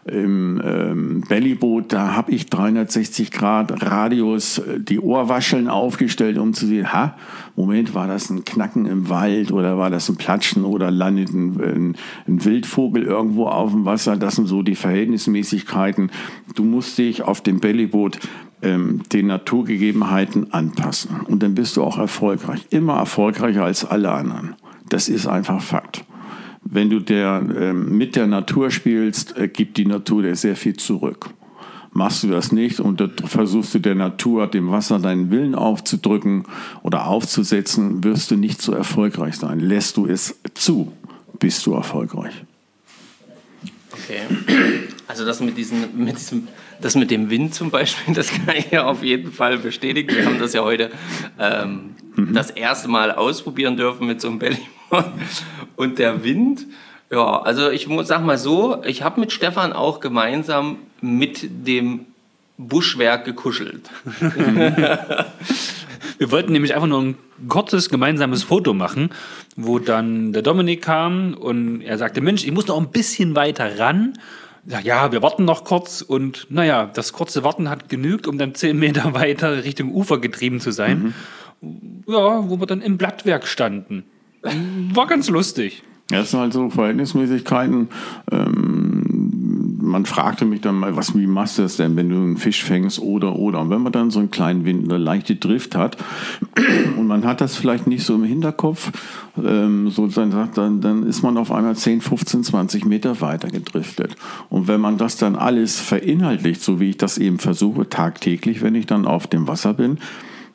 [0.06, 6.66] Im ähm, Bellyboot, da habe ich 360 Grad Radius äh, die Ohrwascheln aufgestellt, um zu
[6.66, 7.16] sehen, ha,
[7.56, 11.60] Moment, war das ein Knacken im Wald oder war das ein Platschen oder landet ein,
[11.60, 14.16] ein, ein Wildvogel irgendwo auf dem Wasser?
[14.16, 16.10] Das sind so die Verhältnismäßigkeiten.
[16.54, 18.18] Du musst dich auf dem Bellyboot
[18.62, 21.20] ähm, den Naturgegebenheiten anpassen.
[21.26, 22.66] Und dann bist du auch erfolgreich.
[22.70, 24.54] Immer erfolgreicher als alle anderen.
[24.88, 26.04] Das ist einfach Fakt.
[26.62, 30.76] Wenn du der, ähm, mit der Natur spielst, äh, gibt die Natur dir sehr viel
[30.76, 31.30] zurück.
[31.92, 36.44] Machst du das nicht und versuchst du der Natur, dem Wasser deinen Willen aufzudrücken
[36.82, 39.60] oder aufzusetzen, wirst du nicht so erfolgreich sein.
[39.60, 40.92] Lässt du es zu,
[41.38, 42.34] bist du erfolgreich.
[43.92, 44.20] Okay.
[45.08, 46.48] Also das mit, diesen, mit diesem,
[46.82, 50.14] das mit dem Wind zum Beispiel, das kann ich ja auf jeden Fall bestätigen.
[50.14, 50.90] Wir haben das ja heute
[51.38, 51.94] ähm,
[52.32, 54.75] das erste Mal ausprobieren dürfen mit so einem Bellyboard.
[55.76, 56.66] Und der Wind,
[57.10, 62.06] ja, also ich muss, sag mal so, ich habe mit Stefan auch gemeinsam mit dem
[62.58, 63.90] Buschwerk gekuschelt.
[66.18, 67.16] Wir wollten nämlich einfach nur ein
[67.48, 69.10] kurzes gemeinsames Foto machen,
[69.56, 73.78] wo dann der Dominik kam und er sagte, Mensch, ich muss noch ein bisschen weiter
[73.78, 74.14] ran.
[74.82, 78.78] Ja, wir warten noch kurz und naja, das kurze Warten hat genügt, um dann zehn
[78.78, 81.14] Meter weiter Richtung Ufer getrieben zu sein.
[81.60, 84.04] Ja, wo wir dann im Blattwerk standen.
[84.42, 85.82] War ganz lustig.
[86.08, 87.88] Das sind halt so Verhältnismäßigkeiten.
[88.30, 92.36] Ähm, man fragte mich dann mal, was, wie machst du das denn, wenn du einen
[92.36, 93.60] Fisch fängst oder, oder.
[93.60, 95.96] Und wenn man dann so einen kleinen Wind, eine leichte Drift hat
[96.96, 98.92] und man hat das vielleicht nicht so im Hinterkopf,
[99.42, 104.16] ähm, so dann, dann, dann ist man auf einmal 10, 15, 20 Meter weiter gedriftet.
[104.48, 108.74] Und wenn man das dann alles verinhaltlicht, so wie ich das eben versuche, tagtäglich, wenn
[108.76, 109.98] ich dann auf dem Wasser bin,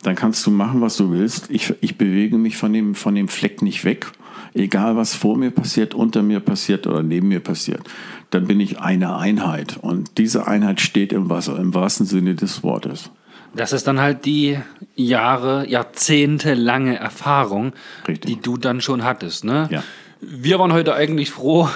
[0.04, 1.50] dann kannst du machen, was du willst.
[1.50, 4.12] Ich, ich bewege mich von dem, von dem Fleck nicht weg
[4.54, 7.82] egal was vor mir passiert, unter mir passiert oder neben mir passiert,
[8.30, 9.78] dann bin ich eine Einheit.
[9.82, 13.10] Und diese Einheit steht im Wasser, im wahrsten Sinne des Wortes.
[13.54, 14.58] Das ist dann halt die
[14.96, 17.74] Jahre, Jahrzehnte lange Erfahrung,
[18.08, 18.32] Richtig.
[18.32, 19.44] die du dann schon hattest.
[19.44, 19.68] Ne?
[19.70, 19.84] Ja.
[20.22, 21.68] Wir waren heute eigentlich froh,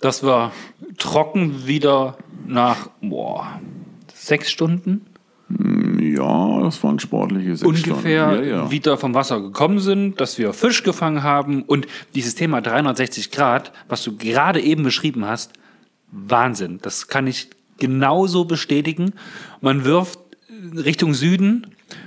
[0.00, 0.52] dass wir
[0.98, 3.60] trocken wieder nach boah,
[4.14, 5.06] sechs Stunden
[6.00, 8.48] Ja, das waren sportliche sechs ungefähr Stunden.
[8.48, 8.70] Ja, ja.
[8.70, 13.72] wieder vom Wasser gekommen sind, dass wir Fisch gefangen haben und dieses Thema 360 Grad,
[13.88, 15.52] was du gerade eben beschrieben hast,
[16.10, 16.78] Wahnsinn.
[16.82, 19.12] Das kann ich genauso bestätigen.
[19.60, 20.18] Man wirft
[20.74, 21.66] Richtung Süden,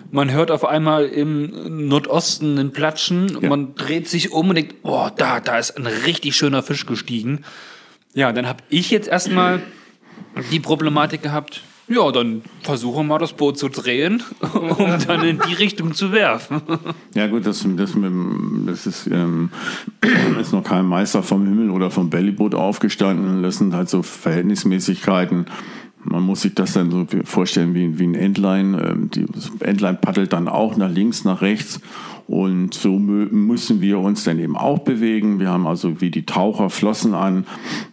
[0.09, 3.49] man hört auf einmal im Nordosten einen Platschen, Ja.
[3.49, 7.43] man dreht sich um und denkt, oh, da, da ist ein richtig schöner Fisch gestiegen.
[8.13, 9.61] Ja, dann habe ich jetzt erstmal
[10.51, 14.21] die Problematik gehabt, ja, dann versuchen wir mal das Boot zu drehen,
[14.53, 16.61] um dann in die Richtung zu werfen.
[17.13, 17.95] Ja gut, das, das,
[18.65, 19.49] das ist, ähm,
[20.41, 23.41] ist noch kein Meister vom Himmel oder vom Bellyboot aufgestanden.
[23.41, 25.45] Das sind halt so Verhältnismäßigkeiten.
[26.09, 28.73] Man muss sich das dann so vorstellen wie, wie ein Entlein.
[28.73, 29.25] Ähm, die-
[29.59, 31.79] Entlein paddelt dann auch nach links, nach rechts.
[32.27, 35.39] Und so mü- müssen wir uns dann eben auch bewegen.
[35.39, 37.45] Wir haben also wie die Taucher Flossen an,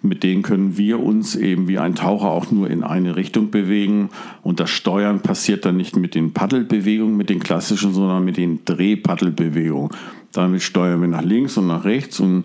[0.02, 4.08] mit denen können wir uns eben wie ein Taucher auch nur in eine Richtung bewegen.
[4.42, 8.64] Und das Steuern passiert dann nicht mit den Paddelbewegungen, mit den klassischen, sondern mit den
[8.64, 9.90] Drehpaddelbewegungen.
[10.32, 12.44] Damit steuern wir nach links und nach rechts und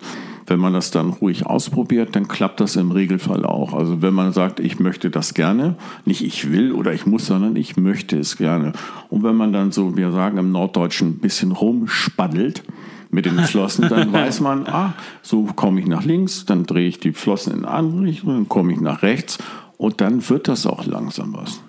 [0.49, 3.73] wenn man das dann ruhig ausprobiert, dann klappt das im Regelfall auch.
[3.73, 5.75] Also wenn man sagt, ich möchte das gerne,
[6.05, 8.73] nicht ich will oder ich muss, sondern ich möchte es gerne.
[9.09, 12.63] Und wenn man dann so, wir sagen im Norddeutschen, ein bisschen rumspaddelt
[13.11, 16.99] mit den Flossen, dann weiß man, ah, so komme ich nach links, dann drehe ich
[16.99, 19.37] die Flossen in eine andere Richtung, dann komme ich nach rechts
[19.77, 21.61] und dann wird das auch langsam was.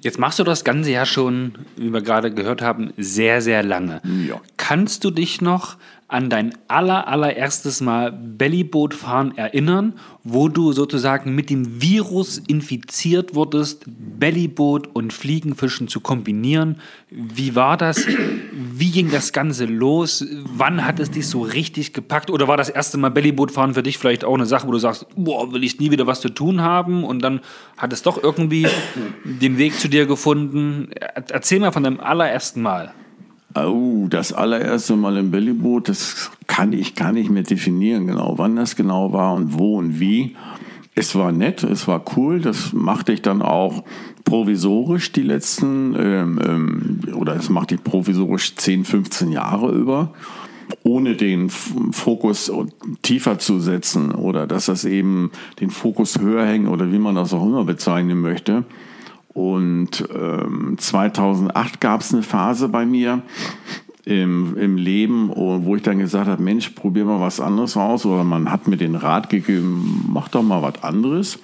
[0.00, 4.00] Jetzt machst du das Ganze ja schon, wie wir gerade gehört haben, sehr, sehr lange.
[4.26, 4.40] Ja.
[4.56, 5.76] Kannst du dich noch
[6.08, 13.34] an dein aller, allererstes Mal Bellyboot fahren erinnern, wo du sozusagen mit dem Virus infiziert
[13.34, 16.76] wurdest, Bellyboot und Fliegenfischen zu kombinieren?
[17.10, 18.06] Wie war das?
[18.52, 20.24] Wie ging das Ganze los?
[20.44, 22.30] Wann hat es dich so richtig gepackt?
[22.30, 24.78] Oder war das erste Mal Bellyboot fahren für dich vielleicht auch eine Sache, wo du
[24.78, 27.04] sagst, boah, will ich nie wieder was zu tun haben?
[27.04, 27.40] Und dann
[27.76, 28.66] hat es doch irgendwie
[29.24, 30.90] den Weg zu dir gefunden.
[30.94, 32.92] Er- Erzähl mal von deinem allerersten Mal.
[33.56, 38.56] Oh, das allererste Mal im Bellyboot, das kann ich gar nicht mehr definieren, genau, wann
[38.56, 40.34] das genau war und wo und wie.
[40.96, 43.84] Es war nett, es war cool, das machte ich dann auch
[44.24, 50.12] provisorisch die letzten, ähm, ähm, oder das machte ich provisorisch 10, 15 Jahre über,
[50.82, 52.50] ohne den Fokus
[53.02, 55.30] tiefer zu setzen oder dass das eben
[55.60, 58.64] den Fokus höher hängt oder wie man das auch immer bezeichnen möchte.
[59.34, 63.22] Und ähm, 2008 gab es eine Phase bei mir
[64.04, 68.06] im, im Leben, wo ich dann gesagt habe, Mensch, probier mal was anderes aus.
[68.06, 71.38] Oder man hat mir den Rat gegeben, mach doch mal was anderes.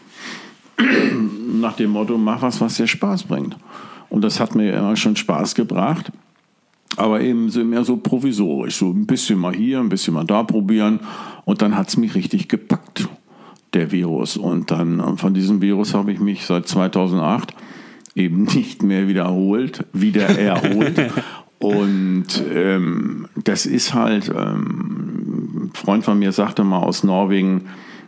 [1.60, 3.56] Nach dem Motto, mach was, was dir Spaß bringt.
[4.08, 6.12] Und das hat mir immer schon Spaß gebracht.
[6.96, 10.42] Aber eben so mehr so provisorisch, so ein bisschen mal hier, ein bisschen mal da
[10.42, 11.00] probieren.
[11.44, 13.08] Und dann hat es mich richtig gepackt,
[13.74, 14.36] der Virus.
[14.36, 17.54] Und dann äh, von diesem Virus habe ich mich seit 2008
[18.20, 21.12] eben nicht mehr wiederholt, wieder erholt.
[21.58, 27.66] Und ähm, das ist halt, ähm, ein Freund von mir sagte mal aus Norwegen,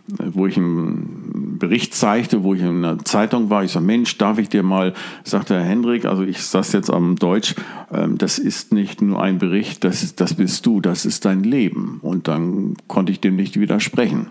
[0.09, 3.63] wo ich einen Bericht zeigte, wo ich in einer Zeitung war.
[3.63, 7.17] Ich sage, Mensch, darf ich dir mal, sagte Herr Hendrik, also ich sage jetzt am
[7.17, 7.55] Deutsch,
[7.93, 11.45] ähm, das ist nicht nur ein Bericht, das, ist, das bist du, das ist dein
[11.45, 11.99] Leben.
[12.03, 14.29] Und dann konnte ich dem nicht widersprechen,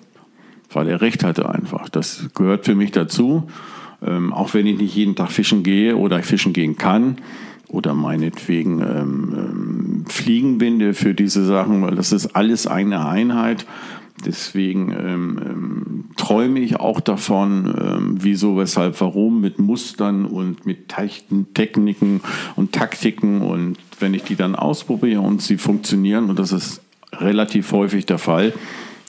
[0.74, 1.90] weil er recht hatte einfach.
[1.90, 3.48] Das gehört für mich dazu,
[4.06, 7.18] ähm, auch wenn ich nicht jeden Tag fischen gehe oder fischen gehen kann
[7.68, 13.66] oder meinetwegen ähm, ähm, fliegen binde für diese Sachen, weil das ist alles eine Einheit.
[14.26, 20.92] Deswegen ähm, ähm, träume ich auch davon, ähm, wieso, weshalb, warum, mit Mustern und mit
[20.92, 22.22] Techn- Techniken
[22.56, 23.42] und Taktiken.
[23.42, 26.82] Und wenn ich die dann ausprobiere und sie funktionieren, und das ist
[27.14, 28.54] relativ häufig der Fall,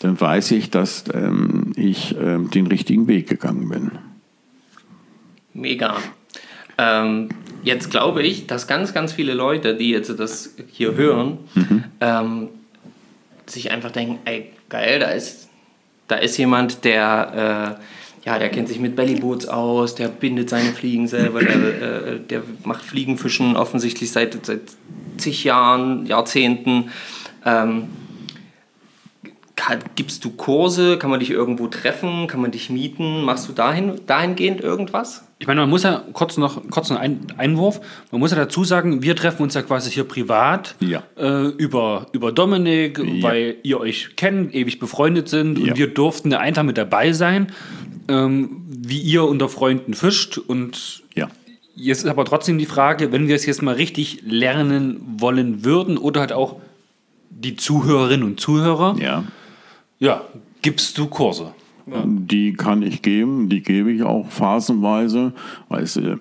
[0.01, 3.91] dann weiß ich, dass ähm, ich ähm, den richtigen Weg gegangen bin.
[5.55, 5.97] Mega.
[6.79, 7.29] Ähm,
[7.63, 11.39] jetzt glaube ich, dass ganz, ganz viele Leute, die jetzt das hier hören,
[12.01, 12.49] ähm,
[13.47, 15.49] sich einfach denken, ey, geil, da ist,
[16.09, 20.73] da ist jemand, der, äh, ja, der kennt sich mit Bellyboots aus, der bindet seine
[20.73, 24.61] Fliegen selber, der, äh, der macht Fliegenfischen offensichtlich seit, seit
[25.19, 26.91] zig Jahren, Jahrzehnten.
[27.45, 27.89] Ähm,
[29.95, 30.99] gibst du Kurse?
[30.99, 32.27] Kann man dich irgendwo treffen?
[32.27, 33.23] Kann man dich mieten?
[33.25, 35.25] Machst du dahin, dahingehend irgendwas?
[35.39, 37.81] Ich meine, man muss ja kurz noch kurz noch einen Einwurf.
[38.11, 41.03] Man muss ja dazu sagen, wir treffen uns ja quasi hier privat ja.
[41.17, 43.23] äh, über, über Dominik, ja.
[43.23, 47.53] weil ihr euch kennt, ewig befreundet sind und wir durften einfach mit dabei sein,
[48.09, 50.39] ähm, wie ihr unter Freunden fischt.
[50.39, 51.29] Und ja.
[51.75, 55.99] jetzt ist aber trotzdem die Frage, wenn wir es jetzt mal richtig lernen wollen würden
[55.99, 56.57] oder halt auch
[57.31, 58.97] die Zuhörerinnen und Zuhörer.
[59.01, 59.25] Ja
[60.03, 60.23] ja,
[60.63, 61.55] gibst du Kurse?
[61.87, 62.03] Ja.
[62.05, 65.33] Die kann ich geben, die gebe ich auch phasenweise.
[65.69, 66.21] Weißt du,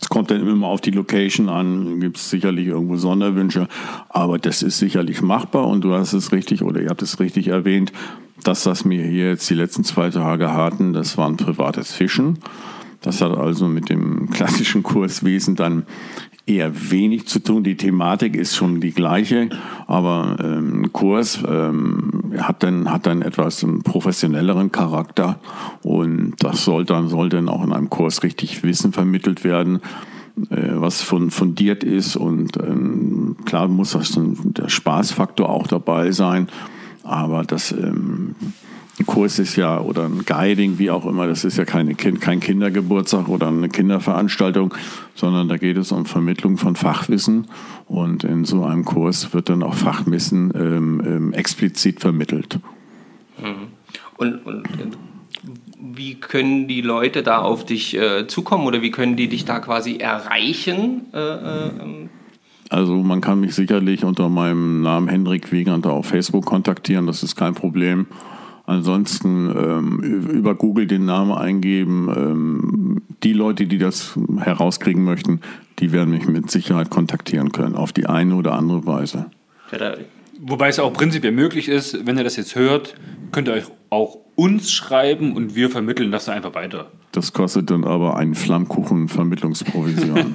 [0.00, 3.68] es kommt dann immer auf die Location an, gibt es sicherlich irgendwo Sonderwünsche,
[4.08, 7.48] aber das ist sicherlich machbar und du hast es richtig oder ihr habt es richtig
[7.48, 7.92] erwähnt,
[8.42, 12.38] dass das mir hier jetzt die letzten zwei Tage hatten, das war ein privates Fischen.
[13.00, 15.84] Das hat also mit dem klassischen Kurswesen dann
[16.46, 17.62] eher wenig zu tun.
[17.62, 19.50] Die Thematik ist schon die gleiche,
[19.86, 25.38] aber ähm, ein Kurs ähm, hat dann hat dann etwas einen professionelleren Charakter
[25.82, 29.80] und das soll dann soll dann auch in einem Kurs richtig Wissen vermittelt werden
[30.48, 36.48] äh, was fundiert ist und ähm, klar muss das der Spaßfaktor auch dabei sein,
[37.02, 38.34] aber das ähm,
[39.00, 42.20] ein Kurs ist ja oder ein Guiding, wie auch immer, das ist ja keine kind,
[42.20, 44.74] kein Kindergeburtstag oder eine Kinderveranstaltung,
[45.14, 47.46] sondern da geht es um Vermittlung von Fachwissen
[47.86, 52.58] und in so einem Kurs wird dann auch Fachwissen ähm, ähm, explizit vermittelt.
[53.38, 53.68] Mhm.
[54.18, 54.68] Und, und,
[55.82, 59.60] wie können die Leute da auf dich äh, zukommen oder wie können die dich da
[59.60, 61.06] quasi erreichen?
[61.14, 62.10] Äh, äh, ähm?
[62.68, 67.34] also man kann mich sicherlich unter meinem Namen Hendrik Wiegand auf Facebook kontaktieren, das ist
[67.34, 68.06] kein Problem.
[68.70, 72.08] Ansonsten ähm, über Google den Namen eingeben.
[72.16, 75.40] Ähm, die Leute, die das herauskriegen möchten,
[75.80, 79.26] die werden mich mit Sicherheit kontaktieren können, auf die eine oder andere Weise.
[80.38, 82.94] Wobei es auch prinzipiell möglich ist, wenn ihr das jetzt hört,
[83.32, 86.90] könnt ihr euch auch uns schreiben und wir vermitteln das einfach weiter.
[87.12, 90.34] Das kostet dann aber einen Flammkuchen-Vermittlungsprovision.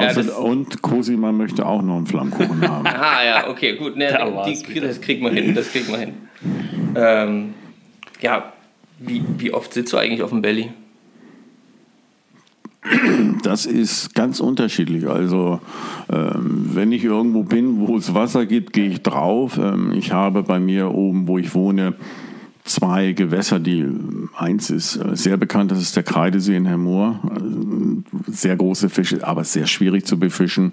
[0.00, 2.84] ja, und Cosima möchte auch noch einen Flammkuchen haben.
[2.86, 3.96] ah ja, okay, gut.
[3.96, 4.08] Ne,
[4.44, 6.14] die, das kriegt man hin, das kriegt man hin.
[6.96, 7.54] Ähm,
[8.20, 8.52] ja,
[8.98, 10.72] wie, wie oft sitzt du eigentlich auf dem Belly?
[13.42, 15.08] Das ist ganz unterschiedlich.
[15.08, 15.60] Also
[16.10, 19.58] ähm, wenn ich irgendwo bin, wo es Wasser gibt, gehe ich drauf.
[19.58, 21.94] Ähm, ich habe bei mir oben, wo ich wohne,
[22.68, 23.86] zwei Gewässer, die
[24.36, 27.20] eins ist äh, sehr bekannt, das ist der Kreidesee in Hermoor.
[27.24, 30.72] Äh, sehr große Fische, aber sehr schwierig zu befischen.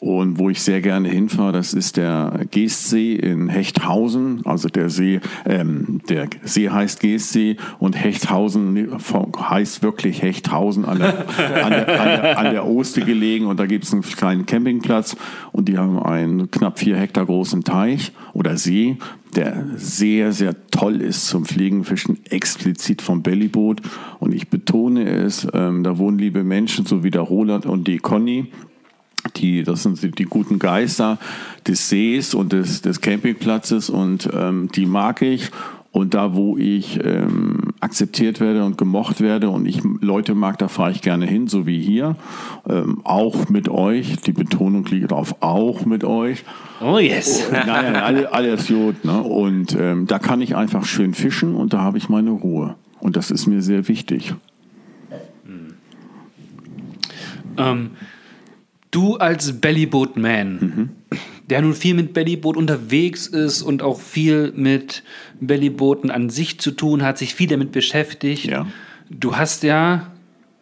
[0.00, 4.40] Und wo ich sehr gerne hinfahre, das ist der Geestsee in Hechthausen.
[4.46, 8.88] Also der See, ähm, der See heißt Geestsee und Hechthausen
[9.38, 11.18] heißt wirklich Hechthausen an der,
[11.62, 13.44] an der, an der, an der Oste gelegen.
[13.44, 15.18] Und da gibt es einen kleinen Campingplatz
[15.52, 18.96] und die haben einen knapp vier Hektar großen Teich oder See,
[19.36, 23.80] der sehr, sehr toll ist zum Fliegenfischen, explizit vom Bellyboot.
[24.18, 27.98] Und ich betone es, ähm, da wohnen liebe Menschen, so wie der Roland und die
[27.98, 28.50] Conny
[29.36, 31.18] die, das sind die guten Geister
[31.66, 35.50] des Sees und des, des Campingplatzes und ähm, die mag ich.
[35.92, 40.68] Und da, wo ich ähm, akzeptiert werde und gemocht werde und ich Leute mag, da
[40.68, 42.14] fahre ich gerne hin, so wie hier.
[42.68, 44.18] Ähm, auch mit euch.
[44.18, 46.44] Die Betonung liegt auf auch mit euch.
[46.80, 47.46] Oh yes.
[47.46, 49.04] Und, nein, nein, alles gut.
[49.04, 49.20] Ne?
[49.20, 52.76] Und ähm, da kann ich einfach schön fischen und da habe ich meine Ruhe.
[53.00, 54.34] Und das ist mir sehr wichtig.
[55.44, 55.74] Mhm.
[58.90, 60.88] Du als Bellyboat-Man, mhm.
[61.50, 65.02] Der nun viel mit Bellyboot unterwegs ist und auch viel mit
[65.40, 68.46] Bellybooten an sich zu tun hat, sich viel damit beschäftigt.
[68.46, 68.66] Ja.
[69.10, 70.12] Du hast ja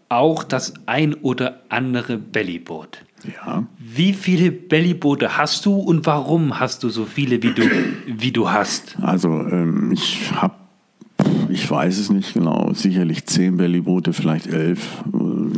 [0.09, 3.05] auch das ein oder andere Bellyboot.
[3.25, 3.67] Ja.
[3.79, 7.63] Wie viele Bellyboote hast du und warum hast du so viele, wie du,
[8.07, 8.97] wie du hast?
[9.03, 10.55] Also ähm, ich habe
[11.59, 15.03] ich weiß es nicht genau, sicherlich zehn Bellyboote, vielleicht elf,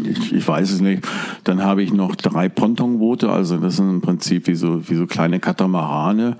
[0.02, 1.06] ich, ich weiß es nicht.
[1.44, 5.06] Dann habe ich noch drei Pontonboote, also das sind im Prinzip wie so, wie so
[5.06, 6.38] kleine Katamarane,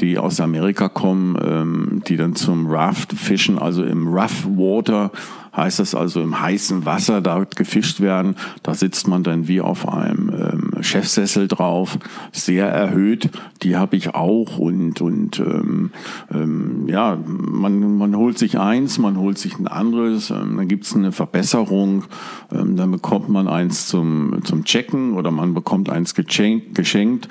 [0.00, 5.10] die aus Amerika kommen, ähm, die dann zum Raft fischen, also im Rough Water
[5.56, 8.36] heißt das also im heißen Wasser, da gefischt werden.
[8.62, 11.98] Da sitzt man dann wie auf einem ähm, Chefsessel drauf,
[12.32, 13.30] sehr erhöht.
[13.62, 15.90] Die habe ich auch und, und ähm,
[16.32, 20.84] ähm, ja, man, man holt sich eins, man holt sich ein anderes, ähm, dann gibt
[20.84, 22.04] es eine Verbesserung,
[22.52, 27.28] ähm, dann bekommt man eins zum, zum Checken oder man bekommt eins geschenkt, geschenkt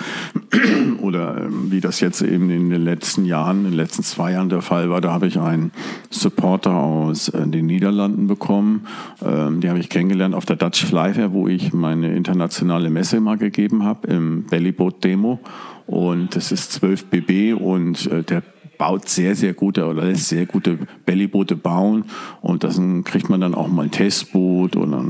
[1.02, 4.50] oder ähm, wie das jetzt eben in den letzten Jahren, in den letzten zwei Jahren
[4.50, 5.72] der Fall war, da habe ich einen
[6.10, 8.88] Supporter aus äh, den Niederlanden bekommen.
[9.26, 13.20] Ähm, die habe ich kennengelernt auf der Dutch Fly Fair, wo ich meine internationale Messe
[13.20, 15.40] mal gegeben habe, im Bellyboat Demo.
[15.88, 18.44] Und das ist 12 BB und äh, der
[18.80, 22.06] baut sehr, sehr gute oder lässt sehr gute Bellyboote bauen
[22.42, 25.04] und das kriegt man dann auch mal ein Testboot oder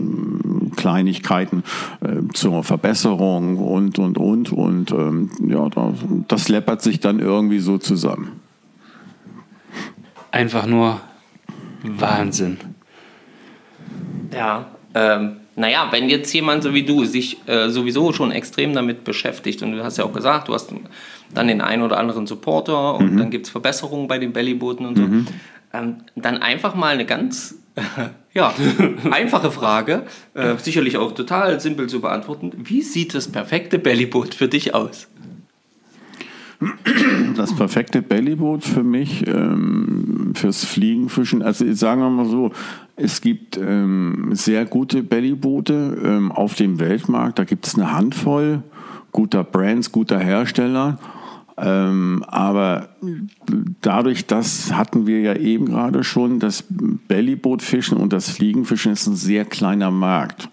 [0.76, 1.64] Kleinigkeiten
[2.02, 4.52] äh, zur Verbesserung und, und, und.
[4.52, 5.70] Und ähm, ja,
[6.28, 8.40] das läppert sich dann irgendwie so zusammen.
[10.32, 11.00] Einfach nur
[11.84, 12.58] Wahnsinn.
[14.34, 19.04] Ja, ähm, naja, wenn jetzt jemand so wie du sich äh, sowieso schon extrem damit
[19.04, 20.74] beschäftigt und du hast ja auch gesagt, du hast
[21.34, 23.18] dann den einen oder anderen Supporter und mhm.
[23.18, 25.28] dann gibt es Verbesserungen bei den Bellybooten und so, mhm.
[25.74, 27.56] ähm, dann einfach mal eine ganz
[28.34, 28.54] ja,
[29.12, 30.04] einfache Frage,
[30.34, 32.52] äh, sicherlich auch total simpel zu beantworten.
[32.56, 35.08] Wie sieht das perfekte Bellyboot für dich aus?
[37.36, 42.52] Das perfekte Bellyboot für mich ähm, fürs Fliegenfischen, also sagen wir mal so,
[42.98, 48.64] es gibt ähm, sehr gute Bellyboote ähm, auf dem Weltmarkt, da gibt es eine Handvoll
[49.12, 51.00] guter Brands, guter Hersteller.
[51.58, 52.90] Ähm, aber
[53.82, 59.16] dadurch, das hatten wir ja eben gerade schon, das Bellybootfischen und das Fliegenfischen ist ein
[59.16, 60.50] sehr kleiner Markt.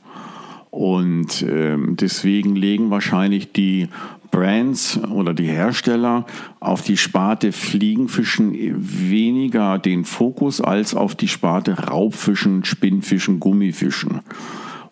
[0.70, 3.88] Und ähm, deswegen legen wahrscheinlich die
[4.36, 6.26] Brands oder die Hersteller
[6.60, 14.20] auf die Sparte Fliegenfischen weniger den Fokus als auf die Sparte Raubfischen, Spinnfischen, Gummifischen.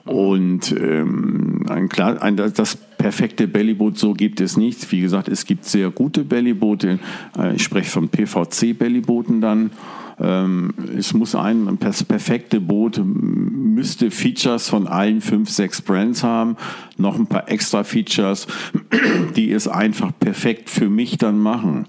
[0.07, 4.91] Und ähm, ein, klar, ein, das perfekte Bellyboot so gibt es nicht.
[4.91, 6.99] Wie gesagt, es gibt sehr gute Bellyboote.
[7.39, 9.73] Äh, ich spreche von PVC-Bellybooten dann.
[10.21, 16.57] Ähm, es muss ein perfekte Boot müsste Features von allen fünf, sechs Brands haben,
[16.97, 18.47] noch ein paar extra Features,
[19.37, 21.87] die es einfach perfekt für mich dann machen.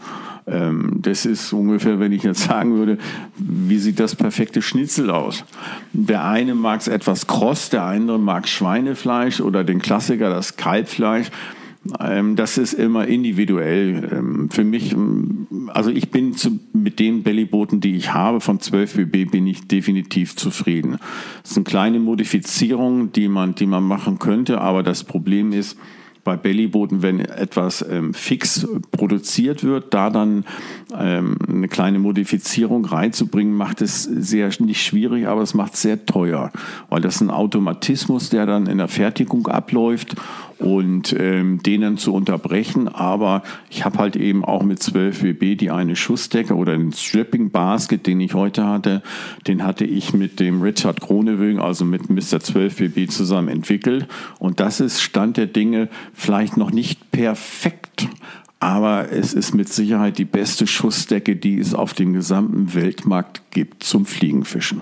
[0.47, 2.97] Ähm, das ist ungefähr, wenn ich jetzt sagen würde,
[3.38, 5.43] wie sieht das perfekte Schnitzel aus?
[5.93, 11.28] Der eine mag es etwas kross, der andere mag Schweinefleisch oder den Klassiker, das Kalbfleisch.
[11.99, 14.09] Ähm, das ist immer individuell.
[14.11, 18.59] Ähm, für mich, ähm, also ich bin zu, mit den Bellybooten, die ich habe, von
[18.59, 20.97] 12 BB, bin ich definitiv zufrieden.
[21.43, 25.77] Das sind kleine Modifizierungen, die man, die man machen könnte, aber das Problem ist,
[26.25, 30.43] bei Bellybooten, wenn etwas ähm, fix produziert wird, da dann
[30.97, 36.05] ähm, eine kleine Modifizierung reinzubringen, macht es sehr nicht schwierig, aber es macht es sehr
[36.07, 36.51] teuer,
[36.89, 40.15] weil das ein Automatismus, der dann in der Fertigung abläuft
[40.60, 42.88] und ähm, denen zu unterbrechen.
[42.88, 47.51] Aber ich habe halt eben auch mit 12 WB die eine Schussdecke oder den Stripping
[47.51, 49.01] Basket, den ich heute hatte,
[49.47, 52.39] den hatte ich mit dem Richard Kronewing, also mit Mr.
[52.39, 54.08] 12 WB zusammen entwickelt.
[54.39, 58.08] Und das ist Stand der Dinge vielleicht noch nicht perfekt.
[58.60, 63.84] Aber es ist mit Sicherheit die beste Schussdecke, die es auf dem gesamten Weltmarkt gibt
[63.84, 64.82] zum Fliegenfischen.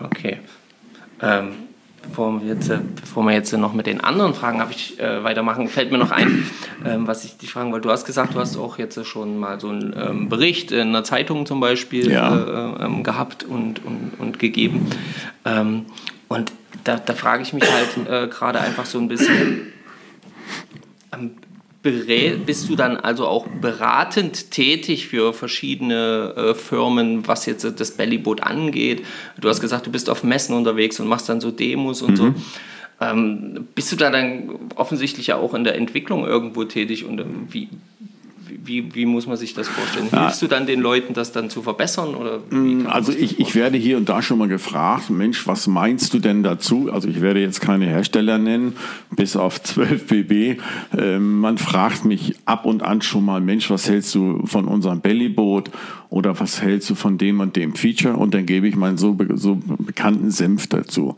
[0.00, 0.38] Okay.
[1.22, 1.52] Ähm,
[2.08, 5.68] bevor wir jetzt, bevor wir jetzt noch mit den anderen Fragen habe ich, äh, weitermachen,
[5.68, 6.48] fällt mir noch ein,
[6.84, 7.88] ähm, was ich dich fragen wollte.
[7.88, 11.04] Du hast gesagt, du hast auch jetzt schon mal so einen ähm, Bericht in einer
[11.04, 12.36] Zeitung zum Beispiel ja.
[12.36, 14.88] äh, ähm, gehabt und, und, und gegeben.
[15.44, 15.86] Ähm,
[16.28, 16.52] und
[16.84, 19.72] da, da frage ich mich halt äh, gerade einfach so ein bisschen,
[22.44, 28.42] bist du dann also auch beratend tätig für verschiedene äh, Firmen, was jetzt das Bellyboot
[28.42, 29.04] angeht?
[29.40, 32.16] Du hast gesagt, du bist auf Messen unterwegs und machst dann so Demos und mhm.
[32.16, 32.34] so.
[32.98, 37.46] Ähm, bist du da dann offensichtlich ja auch in der Entwicklung irgendwo tätig und ähm,
[37.50, 37.68] wie,
[38.48, 40.08] wie, wie muss man sich das vorstellen?
[40.10, 42.14] Hilfst du dann den Leuten, das dann zu verbessern?
[42.14, 46.14] Oder mm, also ich, ich werde hier und da schon mal gefragt, Mensch, was meinst
[46.14, 46.90] du denn dazu?
[46.92, 48.76] Also ich werde jetzt keine Hersteller nennen,
[49.10, 50.60] bis auf 12 BB.
[50.96, 55.00] Ähm, man fragt mich ab und an schon mal, Mensch, was hältst du von unserem
[55.00, 55.70] Bellyboot?
[56.08, 58.16] Oder was hältst du von dem und dem Feature?
[58.16, 61.16] Und dann gebe ich meinen so, so bekannten Senf dazu.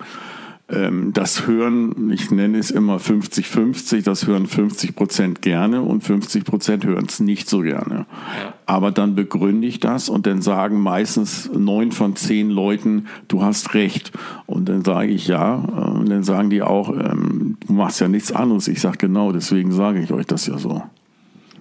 [0.71, 6.45] Ähm, das hören, ich nenne es immer 50-50, das hören 50 Prozent gerne und 50
[6.45, 8.07] Prozent hören es nicht so gerne.
[8.41, 8.55] Ja.
[8.67, 13.73] Aber dann begründe ich das und dann sagen meistens neun von zehn Leuten, du hast
[13.73, 14.13] recht.
[14.45, 15.55] Und dann sage ich ja.
[15.55, 18.69] Und dann sagen die auch, ähm, du machst ja nichts anderes.
[18.69, 20.83] Ich sage genau, deswegen sage ich euch das ja so.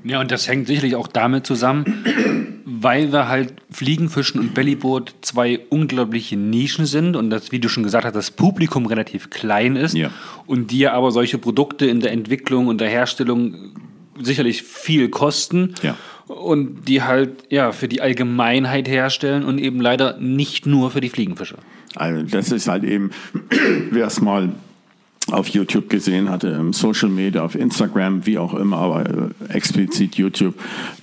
[0.04, 5.62] Ja, und das hängt sicherlich auch damit zusammen, weil wir halt Fliegenfischen und Bellyboot zwei
[5.70, 9.96] unglaubliche Nischen sind und das, wie du schon gesagt hast, das Publikum relativ klein ist
[9.96, 10.10] Ja.
[10.48, 13.56] und die aber solche Produkte in der Entwicklung und der Herstellung
[14.22, 15.96] sicherlich viel kosten Ja.
[16.28, 21.10] und die halt ja für die Allgemeinheit herstellen und eben leider nicht nur für die
[21.10, 21.56] Fliegenfische.
[21.96, 23.12] Also das ist halt eben,
[23.92, 24.50] wer es mal
[25.32, 30.16] auf YouTube gesehen hatte, im Social Media, auf Instagram, wie auch immer, aber äh, explizit
[30.16, 30.56] YouTube,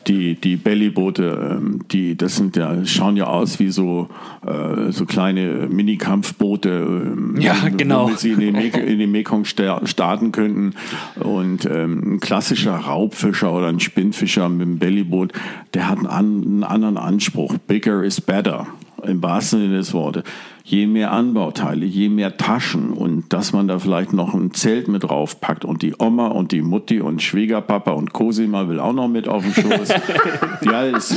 [0.06, 4.08] die, die Bellyboote, ähm, die, das sind ja, schauen ja aus wie so,
[4.46, 8.10] äh, so kleine Mini-Kampfboote, ähm, Ja, genau.
[8.16, 10.74] sie in den, Mek in den Mekong sta- starten könnten.
[11.20, 15.32] Und ähm, ein klassischer Raubfischer oder ein Spinnfischer mit dem Bellyboot,
[15.74, 17.56] der hat einen anderen Anspruch.
[17.66, 18.66] Bigger is better
[19.06, 20.22] im wahrsten Sinne des Wortes.
[20.66, 25.04] Je mehr Anbauteile, je mehr Taschen und dass man da vielleicht noch ein Zelt mit
[25.04, 29.28] draufpackt und die Oma und die Mutti und Schwiegerpapa und Cosima will auch noch mit
[29.28, 29.88] auf den Schoß.
[30.62, 31.14] ja, es,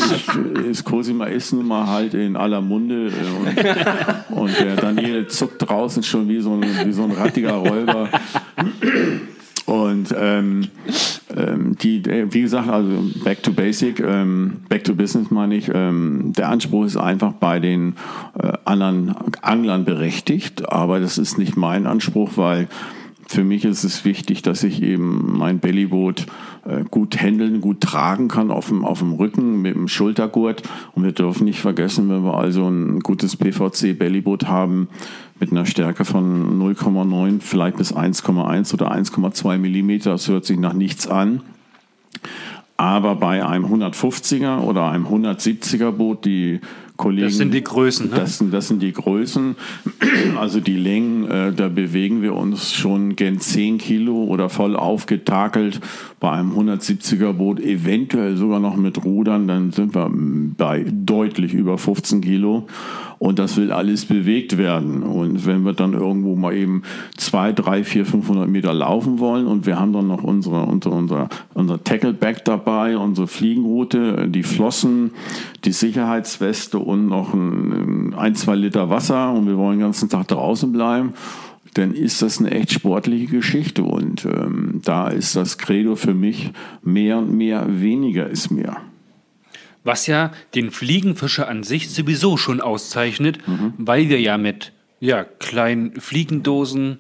[0.70, 5.70] es, Cosima ist nun mal halt in aller Munde äh, und, und der Daniel zuckt
[5.70, 8.10] draußen schon wie so ein, wie so ein rattiger Räuber.
[9.66, 10.68] Und ähm,
[11.38, 12.90] ähm, die, äh, wie gesagt, also
[13.24, 15.70] back to basic, ähm, back to business meine ich.
[15.74, 17.96] Ähm, der Anspruch ist einfach bei den
[18.42, 22.68] äh, anderen Anglern berechtigt, aber das ist nicht mein Anspruch, weil
[23.28, 26.28] für mich ist es wichtig, dass ich eben mein Bellyboot
[26.66, 30.64] äh, gut handeln, gut tragen kann auf dem, auf dem Rücken mit dem Schultergurt.
[30.94, 34.88] Und wir dürfen nicht vergessen, wenn wir also ein gutes PVC-Bellyboot haben
[35.40, 40.74] mit einer Stärke von 0,9, vielleicht bis 1,1 oder 1,2 Millimeter, das hört sich nach
[40.74, 41.42] nichts an.
[42.78, 46.62] Aber bei einem 150er oder einem 170er Boot, die
[46.98, 47.28] Kollegen.
[47.28, 48.16] Das sind die Größen, ne?
[48.16, 49.56] Das, sind, das sind die Größen.
[50.38, 55.80] Also die Längen, äh, da bewegen wir uns schon gen 10 Kilo oder voll aufgetakelt.
[56.20, 61.78] Bei einem 170er Boot, eventuell sogar noch mit Rudern, dann sind wir bei deutlich über
[61.78, 62.68] 15 Kilo.
[63.20, 65.04] Und das will alles bewegt werden.
[65.04, 66.84] Und wenn wir dann irgendwo mal eben
[67.16, 71.30] zwei, drei, vier, 500 Meter laufen wollen und wir haben dann noch unsere, unsere, unser,
[71.54, 75.12] unser Tackleback dabei, unsere Fliegenroute, die Flossen,
[75.66, 80.28] die Sicherheitsweste und noch ein, ein, zwei Liter Wasser und wir wollen den ganzen Tag
[80.28, 81.14] draußen bleiben,
[81.74, 83.84] dann ist das eine echt sportliche Geschichte.
[83.84, 86.52] Und ähm, da ist das Credo für mich
[86.84, 88.78] mehr und mehr, weniger ist mehr.
[89.88, 93.40] Was ja den Fliegenfischer an sich sowieso schon auszeichnet,
[93.78, 97.00] weil wir ja mit ja, kleinen Fliegendosen,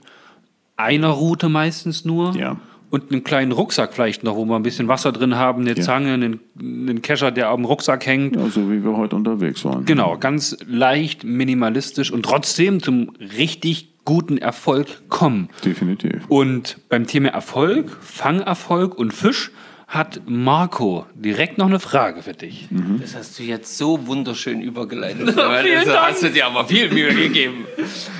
[0.78, 2.58] einer Route meistens nur Ja.
[2.92, 5.82] und einem kleinen Rucksack vielleicht noch, wo wir ein bisschen Wasser drin haben, eine Ja.
[5.84, 8.36] Zange, einen, einen Kescher, der am Rucksack hängt.
[8.36, 9.86] Ja, so wie wir heute unterwegs waren.
[9.86, 15.50] Genau, ganz leicht, minimalistisch und trotzdem zum richtig guten Erfolg kommen.
[15.66, 16.24] Definitiv.
[16.30, 19.52] Und beim Thema Erfolg, Fangerfolg und Fisch
[19.88, 22.68] hat Marco direkt noch eine Frage für dich.
[23.00, 25.28] Das hast du jetzt so wunderschön übergeleitet.
[25.38, 27.66] das hast du dir aber viel Mühe gegeben.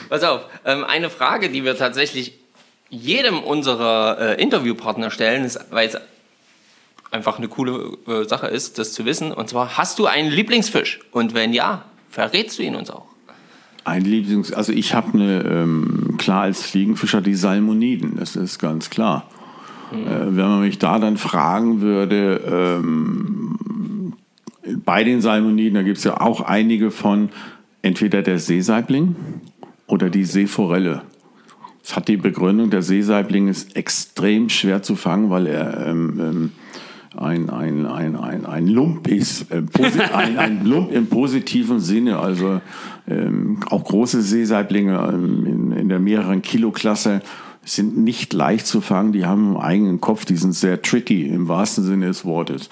[0.08, 2.34] Pass auf, ähm, eine Frage, die wir tatsächlich
[2.90, 5.98] jedem unserer äh, Interviewpartner stellen, ist, weil es
[7.12, 9.34] einfach eine coole äh, Sache ist, das zu wissen.
[9.34, 11.02] Und zwar, hast du einen Lieblingsfisch?
[11.12, 13.08] Und wenn ja, verrätst du ihn uns auch?
[13.84, 18.90] Ein Lieblings, also ich habe eine, ähm, klar als Fliegenfischer die Salmoniden, das ist ganz
[18.90, 19.30] klar.
[19.92, 24.14] Äh, wenn man mich da dann fragen würde, ähm,
[24.84, 27.30] bei den Salmoniden, da gibt es ja auch einige von
[27.82, 29.16] entweder der Seesaibling
[29.88, 31.04] oder die Seeforelle.
[31.82, 36.52] Das hat die Begründung, der Seesaibling ist extrem schwer zu fangen, weil er ähm, ähm,
[37.16, 39.64] ein, ein, ein, ein, ein Lump ist, äh,
[40.14, 42.20] ein, ein Lump im positiven Sinne.
[42.20, 42.62] Also
[43.08, 47.22] ähm, auch große Seesaiblinge ähm, in, in der mehreren Kilo-Klasse
[47.74, 49.12] sind nicht leicht zu fangen.
[49.12, 52.70] Die haben einen eigenen Kopf, die sind sehr tricky im wahrsten Sinne des Wortes.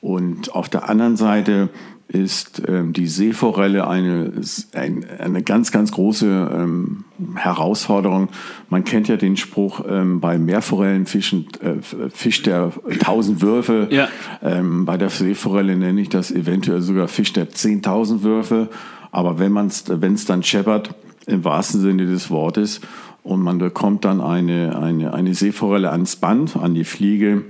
[0.00, 1.70] Und auf der anderen Seite
[2.08, 4.32] ist ähm, die Seeforelle eine,
[4.74, 8.28] ein, eine ganz, ganz große ähm, Herausforderung.
[8.70, 13.88] Man kennt ja den Spruch, ähm, bei Meerforellenfischen äh, fischt der tausend Würfe.
[13.90, 14.08] Ja.
[14.42, 18.68] Ähm, bei der Seeforelle nenne ich das eventuell sogar Fisch der 10.000 Würfe.
[19.10, 20.94] Aber wenn man wenn es dann scheppert,
[21.26, 22.80] im wahrsten Sinne des Wortes,
[23.26, 27.42] und man bekommt dann eine, eine, eine Seeforelle ans Band, an die Fliege,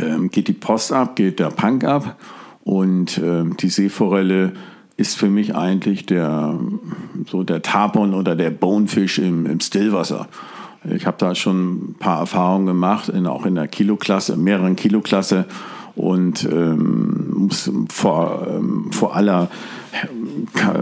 [0.00, 2.16] ähm, geht die Post ab, geht der Punk ab.
[2.64, 4.54] Und ähm, die Seeforelle
[4.96, 6.58] ist für mich eigentlich der,
[7.30, 10.26] so der Tarpon oder der Bonefish im, im Stillwasser.
[10.90, 15.46] Ich habe da schon ein paar Erfahrungen gemacht, in, auch in der Kiloklasse, mehreren Kiloklasse.
[15.94, 19.48] Und ähm, muss vor, ähm, vor aller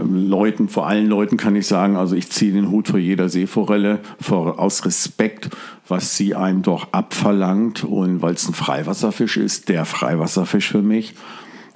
[0.09, 3.99] Leuten, vor allen Leuten kann ich sagen, also ich ziehe den Hut vor jeder Seeforelle,
[4.19, 5.49] vor, aus Respekt,
[5.87, 11.13] was sie einem doch abverlangt und weil es ein Freiwasserfisch ist, der Freiwasserfisch für mich.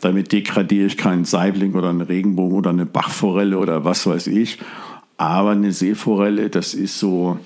[0.01, 4.59] Damit degradiere ich keinen Saibling oder einen Regenbogen oder eine Bachforelle oder was weiß ich.
[5.17, 7.39] Aber eine Seeforelle, das ist so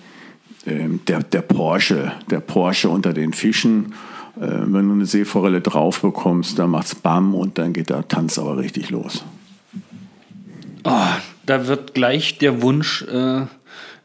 [0.66, 3.94] ähm, der, der Porsche, der Porsche unter den Fischen.
[4.40, 8.38] Äh, wenn du eine Seeforelle drauf bekommst, dann macht's Bam und dann geht der Tanz
[8.38, 9.24] aber richtig los.
[10.84, 11.08] Oh,
[11.46, 13.42] da wird gleich der Wunsch äh,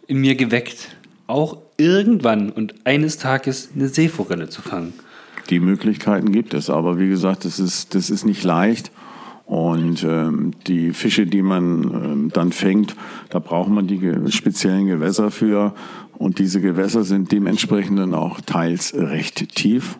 [0.06, 0.96] in mir geweckt,
[1.26, 4.92] auch irgendwann und eines Tages eine Seeforelle zu fangen.
[5.50, 8.90] Die Möglichkeiten gibt es, aber wie gesagt, das ist, das ist nicht leicht.
[9.46, 12.96] Und ähm, die Fische, die man ähm, dann fängt,
[13.28, 15.74] da braucht man die ge speziellen Gewässer für.
[16.16, 19.98] Und diese Gewässer sind dementsprechend dann auch teils recht tief.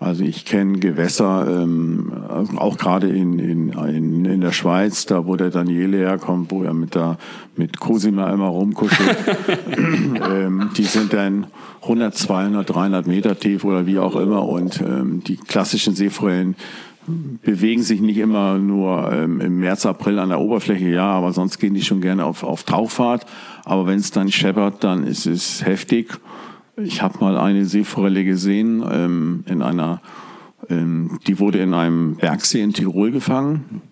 [0.00, 2.12] Also ich kenne Gewässer, ähm,
[2.56, 6.72] auch gerade in, in, in, in der Schweiz, da wo der Daniele herkommt, wo er
[6.72, 7.18] mit, der,
[7.56, 9.16] mit Cosima immer rumkuschelt.
[10.30, 11.48] ähm, die sind dann
[11.82, 14.46] 100, 200, 300 Meter tief oder wie auch immer.
[14.48, 16.54] Und ähm, die klassischen Seeforellen
[17.42, 21.58] bewegen sich nicht immer nur ähm, im März, April an der Oberfläche, ja, aber sonst
[21.58, 23.26] gehen die schon gerne auf, auf Tauchfahrt.
[23.64, 26.20] Aber wenn es dann scheppert, dann ist es heftig.
[26.82, 30.00] Ich habe mal eine Seeforelle gesehen ähm, in einer,
[30.68, 33.82] ähm, die wurde in einem Bergsee in Tirol gefangen.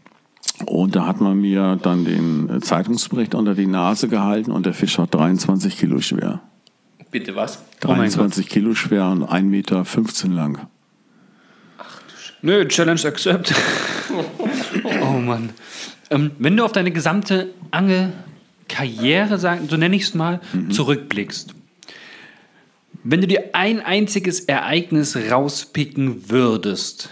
[0.64, 4.98] Und da hat man mir dann den Zeitungsbericht unter die Nase gehalten und der Fisch
[4.98, 6.40] war 23 Kilo schwer.
[7.10, 7.62] Bitte was?
[7.80, 9.84] 23 Kilo schwer und 1,15 Meter
[10.28, 10.68] lang.
[12.42, 13.52] Nö, Challenge accept.
[15.02, 15.50] oh Mann.
[16.10, 20.70] Ähm, wenn du auf deine gesamte Angelkarriere, so nenne ich es mal, mhm.
[20.70, 21.55] zurückblickst,
[23.08, 27.10] wenn du dir ein einziges Ereignis rauspicken würdest,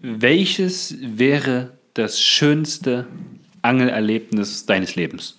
[0.00, 3.08] welches wäre das schönste
[3.60, 5.36] Angelerlebnis deines Lebens?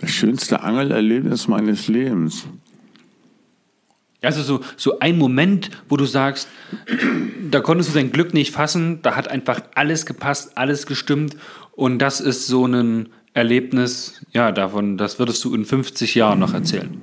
[0.00, 2.44] Das schönste Angelerlebnis meines Lebens.
[4.22, 6.48] Also so, so ein Moment, wo du sagst,
[7.50, 11.36] da konntest du dein Glück nicht fassen, da hat einfach alles gepasst, alles gestimmt
[11.72, 16.52] und das ist so ein Erlebnis, ja, davon, das würdest du in 50 Jahren noch
[16.52, 17.00] erzählen.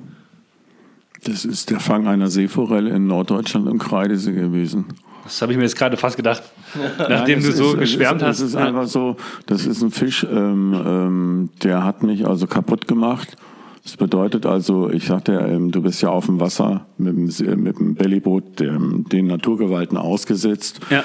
[1.24, 4.86] Das ist der Fang einer Seeforelle in Norddeutschland im Kreidesee gewesen.
[5.24, 6.42] Das habe ich mir jetzt gerade fast gedacht,
[6.98, 8.40] nachdem Nein, du so ist, geschwärmt ist, hast.
[8.40, 9.16] Das ist einfach so,
[9.46, 13.36] das ist ein Fisch, ähm, ähm, der hat mich also kaputt gemacht.
[13.82, 17.78] Das bedeutet also, ich sagte, ähm, du bist ja auf dem Wasser mit dem, mit
[17.78, 20.80] dem Bellyboot den Naturgewalten ausgesetzt.
[20.90, 21.02] Ja.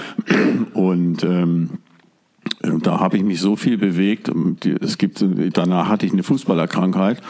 [0.73, 1.69] Und ähm,
[2.81, 4.31] da habe ich mich so viel bewegt.
[4.81, 5.23] Es gibt,
[5.53, 7.21] danach hatte ich eine Fußballerkrankheit.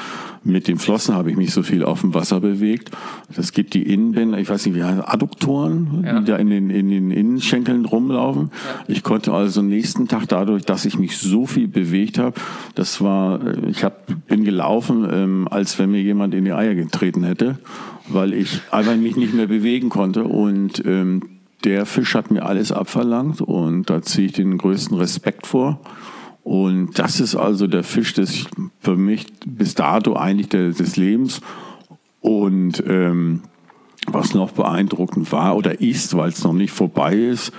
[0.43, 2.91] Mit den Flossen habe ich mich so viel auf dem Wasser bewegt.
[3.35, 6.19] Es gibt die Innenbänder, ich weiß nicht, wie heißt Adduktoren, ja.
[6.19, 8.51] die da in den, in den Innenschenkeln rumlaufen.
[8.51, 8.83] Ja.
[8.87, 12.39] Ich konnte also nächsten Tag dadurch, dass ich mich so viel bewegt habe,
[12.75, 17.23] das war, ich hab, bin gelaufen, ähm, als wenn mir jemand in die Eier getreten
[17.23, 17.57] hätte,
[18.07, 21.21] weil ich einfach mich nicht mehr bewegen konnte und ähm,
[21.65, 25.79] der Fisch hat mir alles abverlangt und da ziehe ich den größten Respekt vor.
[26.43, 28.45] Und das ist also der Fisch des
[28.79, 31.41] für mich bis dato eigentlich der, des Lebens.
[32.21, 33.41] Und ähm,
[34.07, 37.51] was noch beeindruckend war oder ist, weil es noch nicht vorbei ist,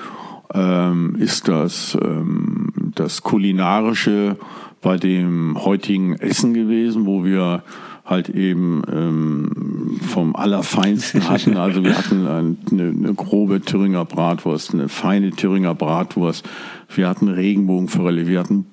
[0.55, 4.37] ähm, ist das, ähm, das kulinarische
[4.83, 7.65] bei dem heutigen Essen gewesen, wo wir
[8.07, 11.57] halt eben ähm, vom Allerfeinsten hatten.
[11.67, 16.49] Also wir hatten eine, eine, grobe Thüringer Bratwurst, eine feine Thüringer Bratwurst.
[16.95, 18.67] Wir hatten Regenbogenforelle, wir hatten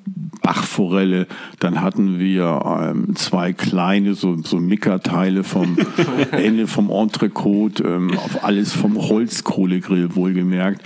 [0.43, 1.25] Bachforelle,
[1.59, 5.77] dann hatten wir ähm, zwei kleine so, so Mickerteile vom
[6.31, 10.83] Ende vom Entrecote, ähm, auf alles vom Holzkohlegrill wohlgemerkt.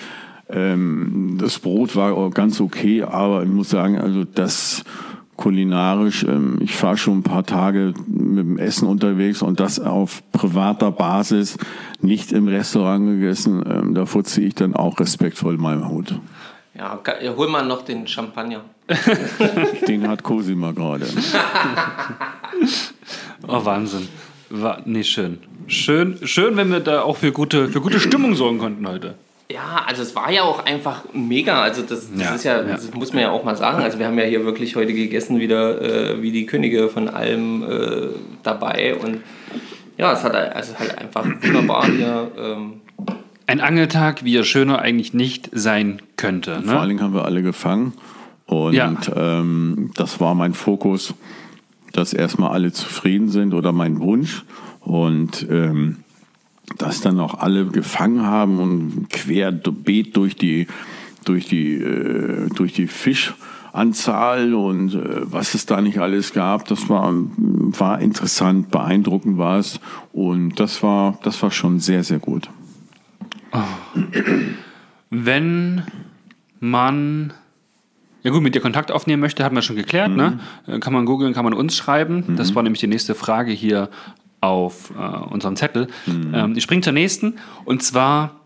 [0.49, 4.85] Ähm, das Brot war ganz okay, aber ich muss sagen, also das
[5.37, 6.23] kulinarisch.
[6.23, 10.91] Ähm, ich fahre schon ein paar Tage mit dem Essen unterwegs und das auf privater
[10.91, 11.57] Basis,
[12.01, 13.63] nicht im Restaurant gegessen.
[13.69, 16.19] Ähm, davor ziehe ich dann auch respektvoll meinen Hut.
[16.77, 16.99] Ja,
[17.35, 18.61] hol mal noch den Champagner.
[19.87, 21.05] den hat Cosima gerade.
[23.47, 24.07] oh, Wahnsinn.
[24.49, 25.39] War, nee, schön.
[25.67, 29.15] Schön, schön, wenn wir da auch für gute, für gute Stimmung sorgen konnten heute.
[29.49, 31.61] Ja, also es war ja auch einfach mega.
[31.61, 33.81] Also das, das ja, ist ja, ja, das muss man ja auch mal sagen.
[33.81, 37.63] Also wir haben ja hier wirklich heute gegessen wieder äh, wie die Könige von allem
[37.63, 38.07] äh,
[38.43, 39.21] dabei und
[39.97, 42.31] ja, es hat also halt einfach wunderbar hier.
[42.37, 42.81] Ähm
[43.47, 46.59] Ein Angeltag, wie er schöner eigentlich nicht sein könnte.
[46.59, 46.67] Ne?
[46.67, 47.93] Vor allen Dingen haben wir alle gefangen
[48.45, 48.93] und ja.
[49.15, 51.15] ähm, das war mein Fokus,
[51.93, 54.43] dass erstmal alle zufrieden sind oder mein Wunsch
[54.81, 55.97] und ähm,
[56.77, 60.67] dass dann auch alle gefangen haben und querbeet durch die,
[61.23, 66.89] durch die, äh, durch die Fischanzahl und äh, was es da nicht alles gab, das
[66.89, 69.79] war, war interessant, beeindruckend war es
[70.11, 72.49] und das war, das war schon sehr, sehr gut.
[73.53, 73.59] Oh.
[75.09, 75.83] wenn
[76.59, 77.33] man
[78.23, 80.11] ja gut, mit dir Kontakt aufnehmen möchte, haben wir schon geklärt.
[80.13, 80.39] Ne?
[80.65, 82.35] Äh, Kann man googeln, kann man uns schreiben.
[82.35, 83.89] Das war nämlich die nächste Frage hier
[84.41, 85.87] auf äh, unserem Zettel.
[86.33, 87.35] Ähm, ich springe zur nächsten.
[87.65, 88.41] Und zwar,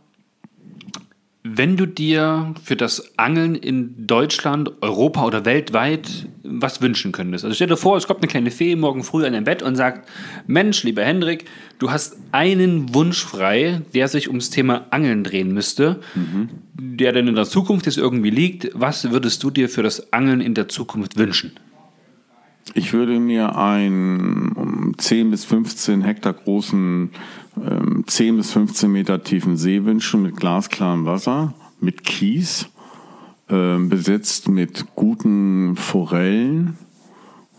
[1.43, 7.45] wenn du dir für das Angeln in Deutschland, Europa oder weltweit was wünschen könntest.
[7.45, 9.75] Also stell dir vor, es kommt eine kleine Fee morgen früh an dein Bett und
[9.75, 10.07] sagt,
[10.47, 11.45] Mensch, lieber Hendrik,
[11.79, 16.01] du hast einen Wunsch frei, der sich ums Thema Angeln drehen müsste,
[16.73, 18.69] der denn in der Zukunft jetzt irgendwie liegt.
[18.73, 21.53] Was würdest du dir für das Angeln in der Zukunft wünschen?
[22.73, 27.09] Ich würde mir einen um 10 bis 15 Hektar großen,
[27.57, 32.69] ähm, 10 bis 15 Meter tiefen See wünschen mit glasklarem Wasser, mit Kies,
[33.49, 36.77] ähm, besetzt mit guten Forellen,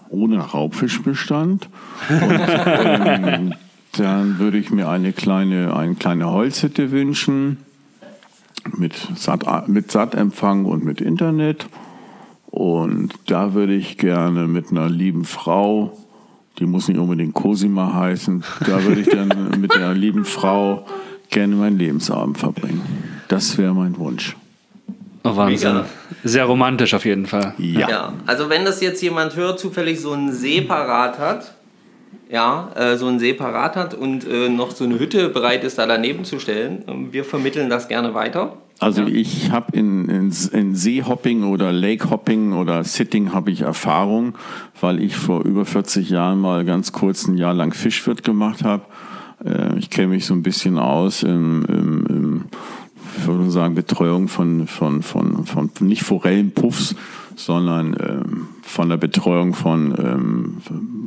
[0.09, 1.69] ohne Raubfischbestand.
[2.09, 2.41] Und,
[3.05, 3.55] ähm,
[3.99, 7.59] dann würde ich mir eine kleine, eine kleine Holzhütte wünschen
[8.77, 11.67] mit, Sat, mit Sattempfang und mit Internet.
[12.53, 15.97] Und da würde ich gerne mit einer lieben Frau,
[16.59, 20.85] die muss nicht unbedingt Cosima heißen, da würde ich dann mit der lieben Frau
[21.31, 22.83] gerne meinen Lebensabend verbringen.
[23.29, 24.37] Das wäre mein Wunsch.
[25.25, 25.77] Oh, Wahnsinn.
[25.77, 25.87] Mega.
[26.25, 27.55] Sehr romantisch auf jeden Fall.
[27.57, 28.13] Ja.
[28.27, 31.55] also wenn das jetzt jemand hört, zufällig so einen See parat hat,
[32.31, 35.79] ja, äh, so einen See parat hat und äh, noch so eine Hütte bereit ist,
[35.79, 38.59] da daneben zu stellen, ähm, wir vermitteln das gerne weiter.
[38.83, 44.35] Also ich habe in, in, in Seehopping oder Lakehopping oder Sitting habe ich Erfahrung,
[44.81, 48.83] weil ich vor über 40 Jahren mal ganz kurz ein Jahr lang Fischwirt gemacht habe.
[49.45, 52.45] Äh, Ich kenne mich so ein bisschen aus im, im, im
[53.19, 56.97] ich würde sagen, Betreuung von, von, von, von nicht Forellenpuffs,
[57.37, 60.57] sondern ähm, von der Betreuung von ähm,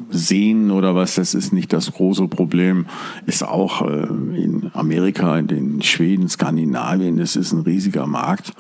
[0.09, 2.86] Seen oder was, das ist nicht das große Problem.
[3.26, 8.53] Ist auch äh, in Amerika, in den Schweden, Skandinavien, das ist ein riesiger Markt.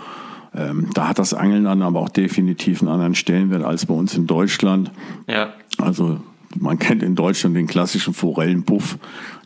[0.55, 4.15] Ähm, da hat das Angeln dann aber auch definitiv einen anderen Stellenwert als bei uns
[4.15, 4.91] in Deutschland.
[5.27, 5.49] Ja.
[5.77, 6.19] Also
[6.55, 8.97] man kennt in Deutschland den klassischen Forellenpuff.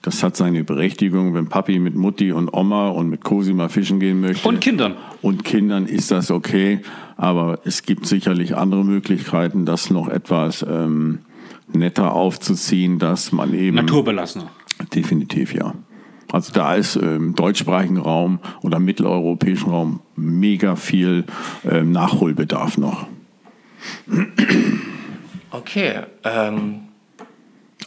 [0.02, 4.22] Das hat seine Berechtigung, wenn Papi mit Mutti und Oma und mit Cosima fischen gehen
[4.22, 4.48] möchte.
[4.48, 4.96] Und Kindern.
[5.22, 6.80] Und Kindern ist das okay,
[7.18, 11.20] aber es gibt sicherlich andere Möglichkeiten, das noch etwas ähm,
[11.72, 13.76] netter aufzuziehen, dass man eben...
[13.76, 14.50] Naturbelassener.
[14.94, 15.74] Definitiv, ja.
[16.32, 21.26] Also da ist ähm, im deutschsprachigen Raum oder mitteleuropäischen Raum mega viel
[21.70, 23.08] ähm, Nachholbedarf noch.
[25.52, 26.02] Okay.
[26.24, 26.89] Ähm,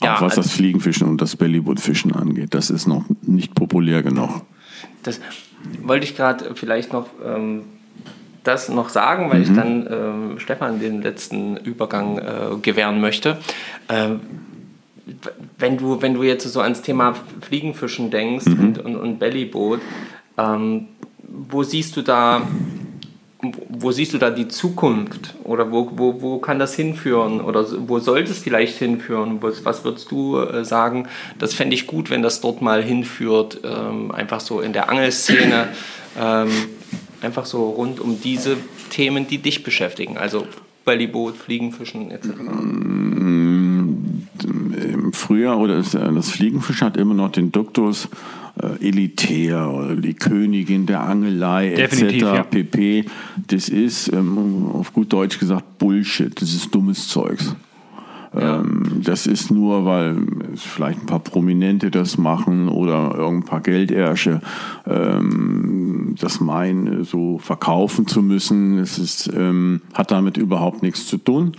[0.01, 2.55] Auch Ja, was also- das Fliegenfischen und das Bellywood-Fischen angeht.
[2.55, 4.43] Das ist noch nicht populär genug.
[5.03, 5.21] Das
[5.83, 7.63] wollte ich gerade vielleicht noch ähm,
[8.45, 13.39] das noch sagen, weil ich dann ähm, Stefan den letzten Übergang äh, gewähren möchte.
[13.89, 14.21] Ähm,
[15.59, 19.81] wenn du, wenn du jetzt so ans Thema Fliegenfischen denkst und, und, und Bellyboot,
[20.39, 20.89] ähm,
[21.49, 22.43] wo siehst du da
[23.83, 25.35] wo- siehst du da die Zukunft?
[25.45, 27.41] Oder wo, wo, wo kann das hinführen?
[27.41, 29.39] Oder wo sollte es vielleicht hinführen?
[29.41, 31.09] Was, was würdest du äh, sagen?
[31.39, 33.61] Das fände ich gut, wenn das dort mal hinführt.
[33.65, 35.69] Ähm, einfach so in der Angelszene.
[36.15, 36.51] Ähm,
[37.23, 38.59] einfach so rund um diese
[38.91, 40.19] Themen, die dich beschäftigen.
[40.19, 40.47] Also
[40.85, 42.29] Bellyboot, Fliegenfischen etc.
[45.13, 48.09] Im Frühjahr oder das, äh, Fliegenfischen hat immer noch den Duktus
[48.61, 52.03] äh, elitär oder die Königin der Angelei etc.
[52.21, 52.43] ja.
[52.43, 53.05] pp.
[53.47, 56.41] Das ist ähm, auf gut Deutsch gesagt Bullshit.
[56.41, 57.55] Das ist dummes Zeugs.
[58.35, 60.17] Ähm, das ist nur, weil
[60.55, 64.41] vielleicht ein paar Prominente das machen oder irgendein paar Geldersche
[64.87, 68.79] ähm, das meinen, so verkaufen zu müssen.
[68.79, 71.53] Es ist, ähm, hat damit überhaupt nichts zu tun.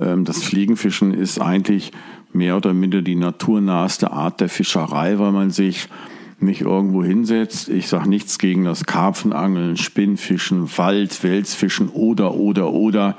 [0.00, 1.92] Ähm, das Fliegenfischen ist eigentlich
[2.34, 5.88] mehr oder minder die naturnaheste Art der Fischerei, weil man sich
[6.40, 7.68] nicht irgendwo hinsetzt.
[7.68, 13.16] Ich sage nichts gegen das Karpfenangeln, Spinnfischen, Wald, Welsfischen oder, oder, oder.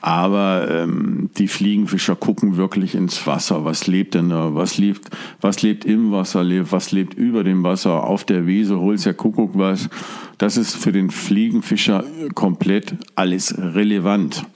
[0.00, 3.64] Aber ähm, die Fliegenfischer gucken wirklich ins Wasser.
[3.64, 4.54] Was lebt denn da?
[4.54, 6.44] Was lebt, was lebt im Wasser?
[6.70, 8.04] Was lebt über dem Wasser?
[8.04, 8.78] Auf der Wiese?
[8.78, 9.88] Hol's ja Kuckuck was.
[10.36, 12.04] Das ist für den Fliegenfischer
[12.34, 14.46] komplett alles relevant.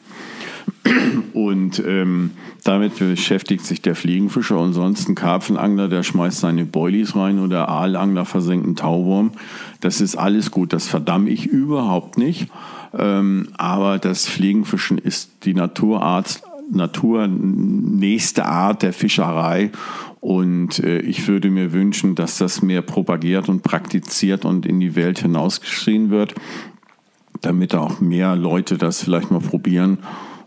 [1.32, 2.32] Und ähm,
[2.64, 4.58] damit beschäftigt sich der Fliegenfischer.
[4.58, 9.32] Und sonst ein Karpfenangler, der schmeißt seine Boilies rein oder Aalangler versenkt einen Tauwurm.
[9.80, 10.72] Das ist alles gut.
[10.72, 12.48] Das verdamme ich überhaupt nicht.
[12.96, 19.70] Ähm, aber das Fliegenfischen ist die Naturart, naturnächste Art der Fischerei.
[20.20, 24.94] Und äh, ich würde mir wünschen, dass das mehr propagiert und praktiziert und in die
[24.94, 26.34] Welt hinausgeschrien wird
[27.42, 29.98] damit auch mehr Leute das vielleicht mal probieren,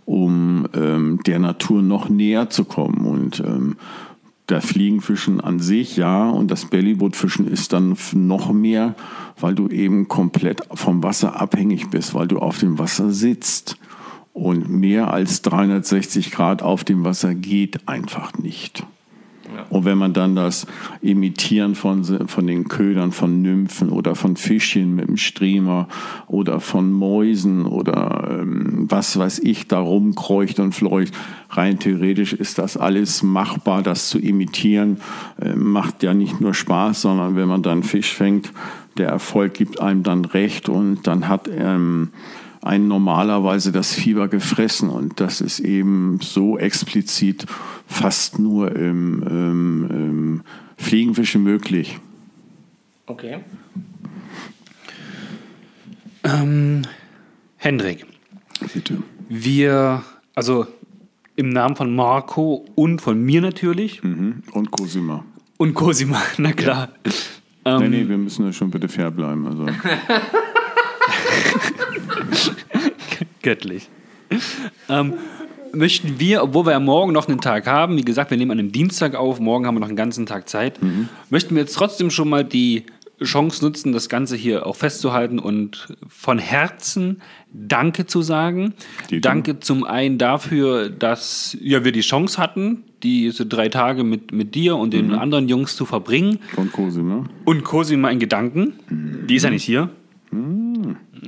[0.06, 3.06] um ähm, der Natur noch näher zu kommen.
[3.06, 3.78] Und ähm,
[4.50, 8.96] der Fliegenfischen an sich, ja, und das Bellybootfischen ist dann noch mehr,
[9.40, 13.78] weil du eben komplett vom Wasser abhängig bist, weil du auf dem Wasser sitzt.
[14.34, 18.86] Und mehr als 360 Grad auf dem Wasser geht einfach nicht.
[19.70, 20.68] Und wenn man dann das
[21.02, 25.88] Imitieren von, von den Ködern von Nymphen oder von Fischchen mit dem Streamer
[26.28, 31.14] oder von Mäusen oder ähm, was weiß ich da rumkreucht und fleucht,
[31.50, 34.98] rein theoretisch ist das alles machbar, das zu imitieren.
[35.42, 38.52] Äh, macht ja nicht nur Spaß, sondern wenn man dann Fisch fängt,
[38.98, 42.10] der Erfolg gibt einem dann recht und dann hat ähm,
[42.66, 47.46] ein normalerweise das Fieber gefressen und das ist eben so explizit
[47.88, 50.42] fast nur im, im, im
[50.78, 52.00] Fliegenfischen möglich.
[53.06, 53.40] Okay.
[56.24, 56.82] Ähm,
[57.58, 58.06] Hendrik,
[58.74, 58.98] Bitte.
[59.30, 60.04] wir,
[60.34, 60.66] also
[61.36, 64.42] im Namen von Marco und von mir natürlich Mhm.
[64.54, 65.24] Und Cosima.
[65.58, 66.90] und Cosima, na klar.
[67.64, 69.46] nee, nee, wir müssen ja schon bitte fair bleiben.
[69.46, 69.66] Also.
[73.46, 73.90] Göttlich.
[74.90, 75.14] ähm,
[75.72, 78.58] möchten wir, obwohl wir ja morgen noch einen Tag haben, wie gesagt, wir nehmen an
[78.58, 80.80] einem Dienstag auf, morgen haben wir noch einen ganzen Tag Zeit,
[81.30, 82.86] möchten wir jetzt trotzdem schon mal die
[83.24, 87.22] Chance nutzen, das Ganze hier auch festzuhalten und von Herzen
[87.54, 88.74] Danke zu sagen.
[89.12, 94.32] Die Danke zum einen dafür, dass ja, wir die Chance hatten, diese drei Tage mit,
[94.32, 96.40] mit dir und den anderen Jungs zu verbringen.
[96.56, 97.26] Und Cosima.
[97.46, 98.74] Und Cosima in Gedanken.
[99.30, 99.92] Die ist ja nicht hier.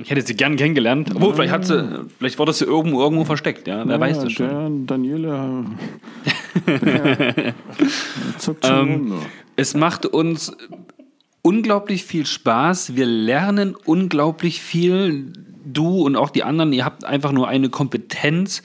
[0.02, 1.10] Ich hätte sie gern kennengelernt.
[1.14, 3.66] Obwohl, vielleicht, hat sie, vielleicht wurde sie irgendwo, irgendwo versteckt.
[3.66, 3.86] Ja?
[3.86, 4.48] Wer weiß das schon.
[4.86, 5.64] Der Daniele.
[6.66, 7.54] der
[8.38, 9.22] zuckt schon Ähm, rum.
[9.56, 10.56] Es macht uns
[11.42, 12.96] unglaublich viel Spaß.
[12.96, 15.32] Wir lernen unglaublich viel.
[15.70, 18.62] Du und auch die anderen, ihr habt einfach nur eine Kompetenz,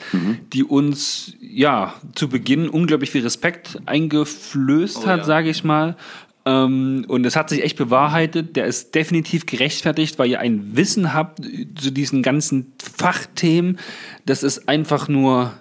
[0.53, 5.23] die uns ja zu Beginn unglaublich viel Respekt eingeflößt hat, ja.
[5.25, 5.97] sage ich mal.
[6.45, 8.55] Ähm, und es hat sich echt bewahrheitet.
[8.55, 11.39] Der ist definitiv gerechtfertigt, weil ihr ein Wissen habt
[11.79, 13.79] zu diesen ganzen Fachthemen.
[14.25, 15.53] Das ist einfach nur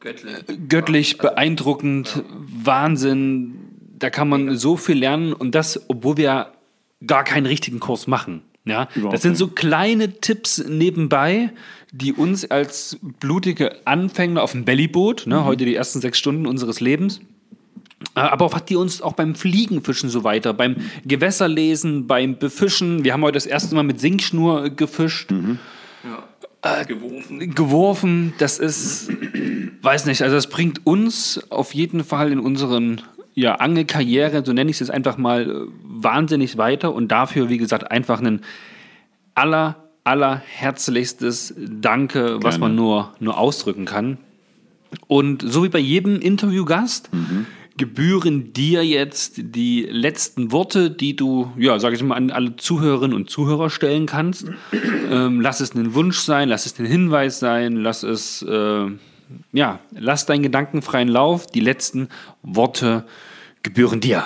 [0.00, 0.34] Göttlich.
[0.68, 3.54] göttlich beeindruckend, Wahnsinn.
[3.98, 6.52] Da kann man so viel lernen und das, obwohl wir
[7.06, 8.42] gar keinen richtigen Kurs machen.
[8.64, 11.50] Ja, Überhaupt das sind so kleine Tipps nebenbei,
[11.90, 15.32] die uns als blutige Anfänger auf dem Bellyboot, Mhm.
[15.32, 17.20] ne, heute die ersten sechs Stunden unseres Lebens,
[18.14, 23.04] aber auch hat die uns auch beim Fliegenfischen so weiter, beim Gewässerlesen, beim Befischen.
[23.04, 25.32] Wir haben heute das erste Mal mit Sinkschnur gefischt
[26.86, 27.54] Geworfen.
[27.54, 28.34] geworfen.
[28.38, 29.10] Das ist,
[29.82, 33.02] weiß nicht, also das bringt uns auf jeden Fall in unseren
[33.34, 37.58] ja, Angelkarriere, so nenne ich es jetzt einfach mal, äh, wahnsinnig weiter und dafür, wie
[37.58, 38.40] gesagt, einfach ein
[39.34, 42.58] aller, aller herzlichstes Danke, was Gerne.
[42.58, 44.18] man nur, nur ausdrücken kann.
[45.06, 47.10] Und so wie bei jedem Interviewgast
[47.78, 53.16] gebühren dir jetzt die letzten Worte, die du, ja, sage ich mal, an alle Zuhörerinnen
[53.16, 54.50] und Zuhörer stellen kannst.
[55.10, 58.86] Ähm, lass es einen Wunsch sein, lass es ein Hinweis sein, lass es, äh,
[59.52, 61.46] ja, lass deinen gedankenfreien Lauf.
[61.46, 62.08] Die letzten
[62.42, 63.04] Worte
[63.62, 64.24] gebühren dir.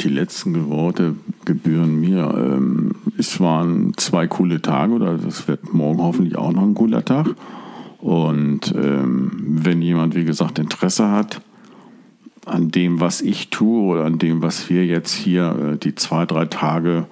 [0.00, 2.32] Die letzten Worte gebühren mir.
[2.34, 7.04] Ähm, es waren zwei coole Tage oder das wird morgen hoffentlich auch noch ein cooler
[7.04, 7.28] Tag.
[7.98, 11.42] Und ähm, wenn jemand, wie gesagt, Interesse hat
[12.46, 16.26] an dem, was ich tue oder an dem, was wir jetzt hier äh, die zwei,
[16.26, 17.06] drei Tage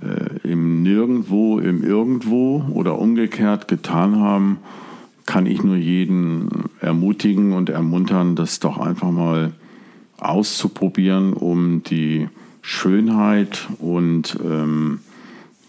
[0.00, 4.58] äh, im Nirgendwo, im Irgendwo oder umgekehrt getan haben,
[5.26, 6.48] kann ich nur jeden
[6.80, 9.52] ermutigen und ermuntern, das doch einfach mal
[10.18, 12.28] auszuprobieren, um die
[12.62, 15.00] Schönheit und ähm,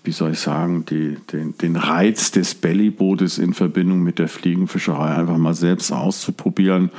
[0.03, 5.15] wie soll ich sagen, die, den, den Reiz des Bellybootes in Verbindung mit der Fliegenfischerei
[5.15, 6.89] einfach mal selbst auszuprobieren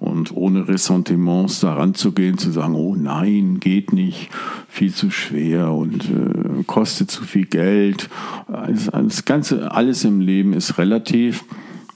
[0.00, 4.30] und ohne Ressentiments daran zu gehen, zu sagen, oh nein, geht nicht,
[4.66, 8.08] viel zu schwer und äh, kostet zu viel Geld.
[8.48, 11.44] Das, das Ganze, alles im Leben ist relativ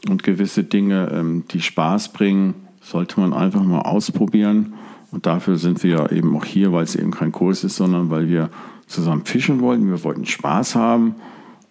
[0.08, 4.74] und gewisse Dinge, ähm, die Spaß bringen, sollte man einfach mal ausprobieren.
[5.10, 8.28] Und dafür sind wir eben auch hier, weil es eben kein Kurs ist, sondern weil
[8.28, 8.50] wir
[8.86, 9.88] zusammen fischen wollten.
[9.88, 11.14] Wir wollten Spaß haben.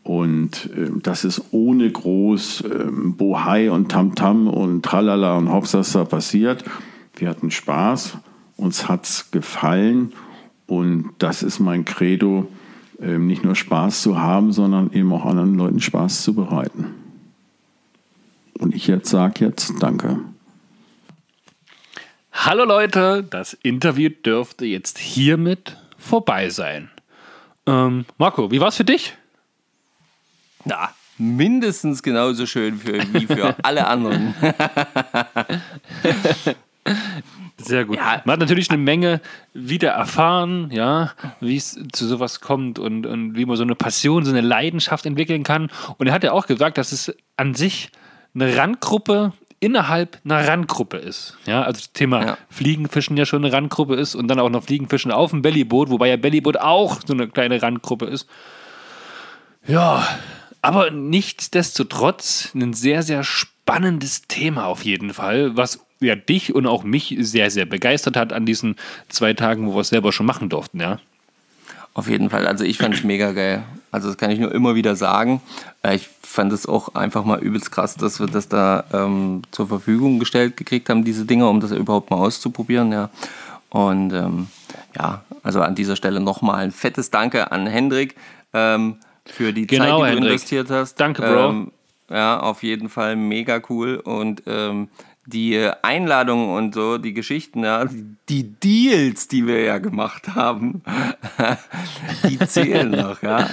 [0.03, 6.63] Und ähm, das ist ohne groß ähm, Bohai und Tamtam und Tralala und Hopsasa passiert.
[7.15, 8.17] Wir hatten Spaß,
[8.57, 10.13] uns hat es gefallen.
[10.67, 12.47] Und das ist mein Credo,
[13.01, 16.88] ähm, nicht nur Spaß zu haben, sondern eben auch anderen Leuten Spaß zu bereiten.
[18.59, 20.19] Und ich jetzt sage jetzt Danke.
[22.34, 26.89] Hallo Leute, das Interview dürfte jetzt hiermit vorbei sein.
[27.65, 29.15] Ähm, Marco, wie war's für dich?
[30.65, 34.34] Na, mindestens genauso schön für, wie für alle anderen.
[37.57, 37.98] Sehr gut.
[37.98, 38.22] Ja.
[38.26, 39.22] Man hat natürlich eine Menge
[39.53, 44.26] wieder erfahren, ja, wie es zu sowas kommt und, und wie man so eine Passion,
[44.26, 45.69] so eine Leidenschaft entwickeln kann.
[45.98, 47.90] Und er hat ja auch gesagt, dass es an sich
[48.35, 51.38] eine Randgruppe innerhalb einer Randgruppe ist.
[51.45, 52.38] Ja, also das Thema Ja.
[52.49, 56.10] Fliegenfischen ja schon eine Randgruppe ist und dann auch noch Fliegenfischen auf dem Bellyboot, wobei
[56.10, 58.27] ja Bellyboot auch so eine kleine Randgruppe ist.
[59.65, 60.06] Ja,
[60.64, 66.84] aber nichtsdestotrotz ein sehr, sehr spannendes Thema auf jeden Fall, was ja dich und auch
[66.84, 68.77] mich sehr, sehr begeistert hat an diesen
[69.10, 70.99] zwei Tagen, wo wir es selber schon machen durften, ja.
[71.94, 72.48] Auf jeden Fall.
[72.48, 73.64] Also ich fand es mega geil.
[73.91, 75.41] Also das kann ich nur immer wieder sagen.
[75.84, 79.68] Äh, Ich fand es auch einfach mal übelst krass, dass wir das da ähm, zur
[79.68, 82.91] Verfügung gestellt gekriegt haben, diese Dinge, um das überhaupt mal auszuprobieren.
[82.91, 83.11] Ja.
[83.69, 84.48] Und ähm,
[84.98, 88.15] ja, also an dieser Stelle nochmal ein fettes Danke an Hendrik
[88.53, 90.23] ähm, für die Genau, Zeit, die du Hendrik.
[90.33, 90.95] investiert hast.
[90.99, 91.49] Danke, Bro.
[91.49, 91.71] Ähm,
[92.09, 93.95] ja, auf jeden Fall mega cool.
[93.97, 94.89] Und ähm,
[95.25, 97.85] die Einladungen und so, die Geschichten, ja,
[98.27, 100.83] die Deals, die wir ja gemacht haben,
[102.27, 103.49] die zählen noch, ja.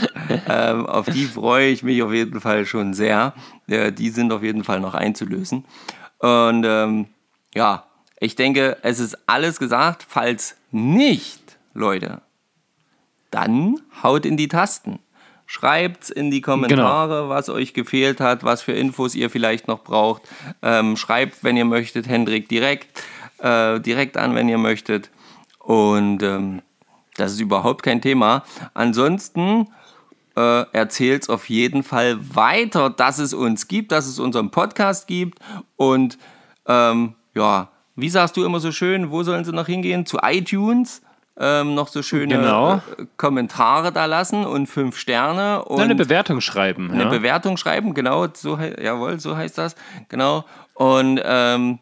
[0.49, 3.35] Ähm, auf die freue ich mich auf jeden Fall schon sehr.
[3.69, 5.65] Äh, die sind auf jeden Fall noch einzulösen.
[6.19, 7.07] Und ähm,
[7.55, 7.85] ja,
[8.19, 10.05] ich denke, es ist alles gesagt.
[10.09, 12.21] Falls nicht, Leute,
[13.31, 14.99] dann haut in die Tasten.
[15.53, 20.23] Schreibt in die Kommentare, was euch gefehlt hat, was für Infos ihr vielleicht noch braucht.
[20.63, 23.03] Ähm, schreibt, wenn ihr möchtet, Hendrik direkt,
[23.39, 25.11] äh, direkt an, wenn ihr möchtet.
[25.59, 26.63] Und ähm,
[27.17, 28.45] das ist überhaupt kein Thema.
[28.75, 29.67] Ansonsten
[30.37, 35.09] äh, erzählt es auf jeden Fall weiter, dass es uns gibt, dass es unseren Podcast
[35.09, 35.41] gibt.
[35.75, 36.17] Und
[36.67, 40.07] ähm, ja, wie sagst du immer so schön, wo sollen sie noch hingehen?
[40.07, 41.03] Zu iTunes.
[41.43, 42.75] Ähm, noch so schöne Genau.
[42.75, 46.91] äh, Kommentare da lassen und fünf Sterne und eine Bewertung schreiben.
[46.91, 47.09] eine ja.
[47.09, 49.75] Bewertung schreiben, genau, so, jawohl, so heißt das,
[50.11, 50.45] genau.
[50.75, 51.79] Und ähm,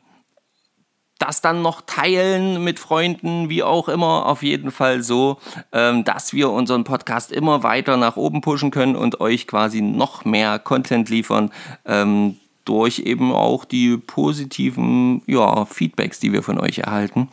[1.18, 5.38] das dann noch teilen mit Freunden, wie auch immer, auf jeden Fall so,
[5.72, 10.24] ähm, dass wir unseren Podcast immer weiter nach oben pushen können und euch quasi noch
[10.24, 11.50] mehr Content liefern,
[11.84, 12.36] ähm,
[12.68, 17.28] durch eben auch die positiven ja, Feedbacks, die wir von euch erhalten.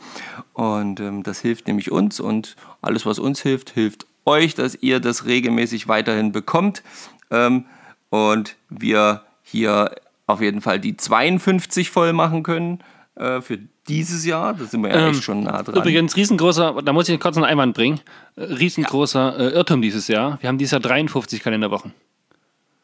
[0.54, 4.98] Und ähm, das hilft nämlich uns und alles, was uns hilft, hilft euch, dass ihr
[4.98, 6.82] das regelmäßig weiterhin bekommt.
[7.30, 7.66] Ähm,
[8.08, 9.94] und wir hier
[10.26, 12.80] auf jeden Fall die 52 voll machen können
[13.16, 13.58] äh, für
[13.88, 14.54] dieses Jahr.
[14.54, 15.76] Da sind wir ja echt schon nah dran.
[15.76, 18.00] Übrigens, riesengroßer, da muss ich kurz einen Einwand bringen,
[18.36, 20.38] äh, riesengroßer äh, Irrtum dieses Jahr.
[20.40, 21.92] Wir haben dieses Jahr 53 Kalenderwochen.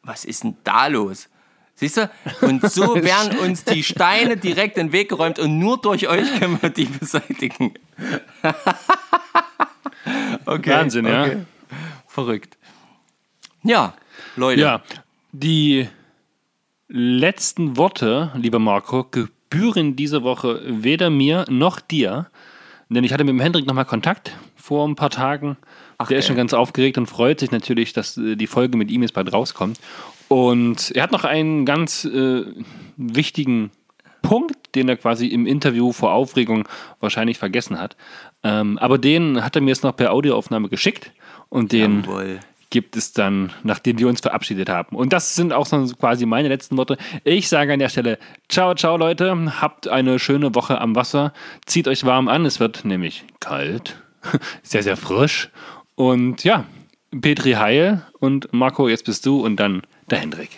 [0.03, 1.29] Was ist denn da los?
[1.75, 2.11] Siehst du?
[2.43, 6.39] Und so werden uns die Steine direkt in den Weg geräumt und nur durch euch
[6.39, 7.75] können wir die beseitigen.
[10.47, 10.71] okay.
[10.71, 11.25] Wahnsinn, ja.
[11.25, 11.37] okay.
[12.07, 12.57] Verrückt.
[13.63, 13.95] Ja,
[14.37, 14.61] Leute.
[14.61, 14.83] Ja,
[15.33, 15.89] die
[16.89, 22.31] letzten Worte, lieber Marco, gebühren diese Woche weder mir noch dir.
[22.89, 25.57] Denn ich hatte mit dem Hendrik nochmal Kontakt vor ein paar Tagen.
[25.99, 26.29] Der ist geil.
[26.29, 29.33] schon ganz aufgeregt und freut sich natürlich, dass äh, die Folge mit ihm jetzt bald
[29.33, 29.79] rauskommt.
[30.33, 32.45] Und er hat noch einen ganz äh,
[32.97, 33.71] wichtigen
[34.23, 36.67] Punkt, den er quasi im Interview vor Aufregung
[37.01, 37.99] wahrscheinlich vergessen hat.
[38.43, 41.13] Ähm, aber den hat er mir jetzt noch per Audioaufnahme geschickt
[41.51, 42.41] und den Jawohl.
[42.71, 44.97] gibt es dann, nachdem wir uns verabschiedet haben.
[44.97, 46.97] Und das sind auch so quasi meine letzten Worte.
[47.25, 48.19] Ich sage an der Stelle,
[48.49, 51.35] ciao, ciao Leute, habt eine schöne Woche am Wasser,
[51.67, 54.03] zieht euch warm an, es wird nämlich kalt,
[54.63, 55.51] sehr, sehr frisch.
[55.95, 56.65] Und ja,
[57.21, 60.51] Petri Heil und Marco, jetzt bist du und dann der Hendrik.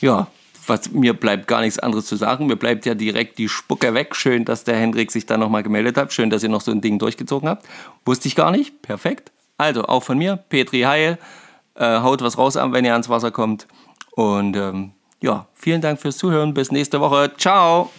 [0.00, 0.28] Ja,
[0.66, 2.46] was, mir bleibt gar nichts anderes zu sagen.
[2.46, 4.14] Mir bleibt ja direkt die Spucke weg.
[4.14, 6.12] Schön, dass der Hendrik sich da nochmal gemeldet hat.
[6.12, 7.66] Schön, dass ihr noch so ein Ding durchgezogen habt.
[8.04, 8.82] Wusste ich gar nicht.
[8.82, 9.32] Perfekt.
[9.58, 11.18] Also auch von mir, Petri Heil.
[11.74, 13.66] Äh, haut was raus an, wenn ihr ans Wasser kommt.
[14.12, 16.54] Und ähm, ja, vielen Dank fürs Zuhören.
[16.54, 17.32] Bis nächste Woche.
[17.36, 17.90] Ciao.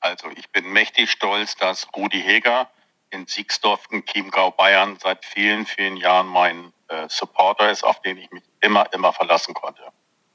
[0.00, 2.68] Also ich bin mächtig stolz, dass Rudi Heger
[3.10, 8.30] in Siegsdorfen, Chiemgau, Bayern seit vielen, vielen Jahren mein äh, Supporter ist, auf den ich
[8.30, 9.82] mich immer, immer verlassen konnte.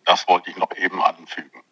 [0.05, 1.63] Das wollte ich noch eben anfügen.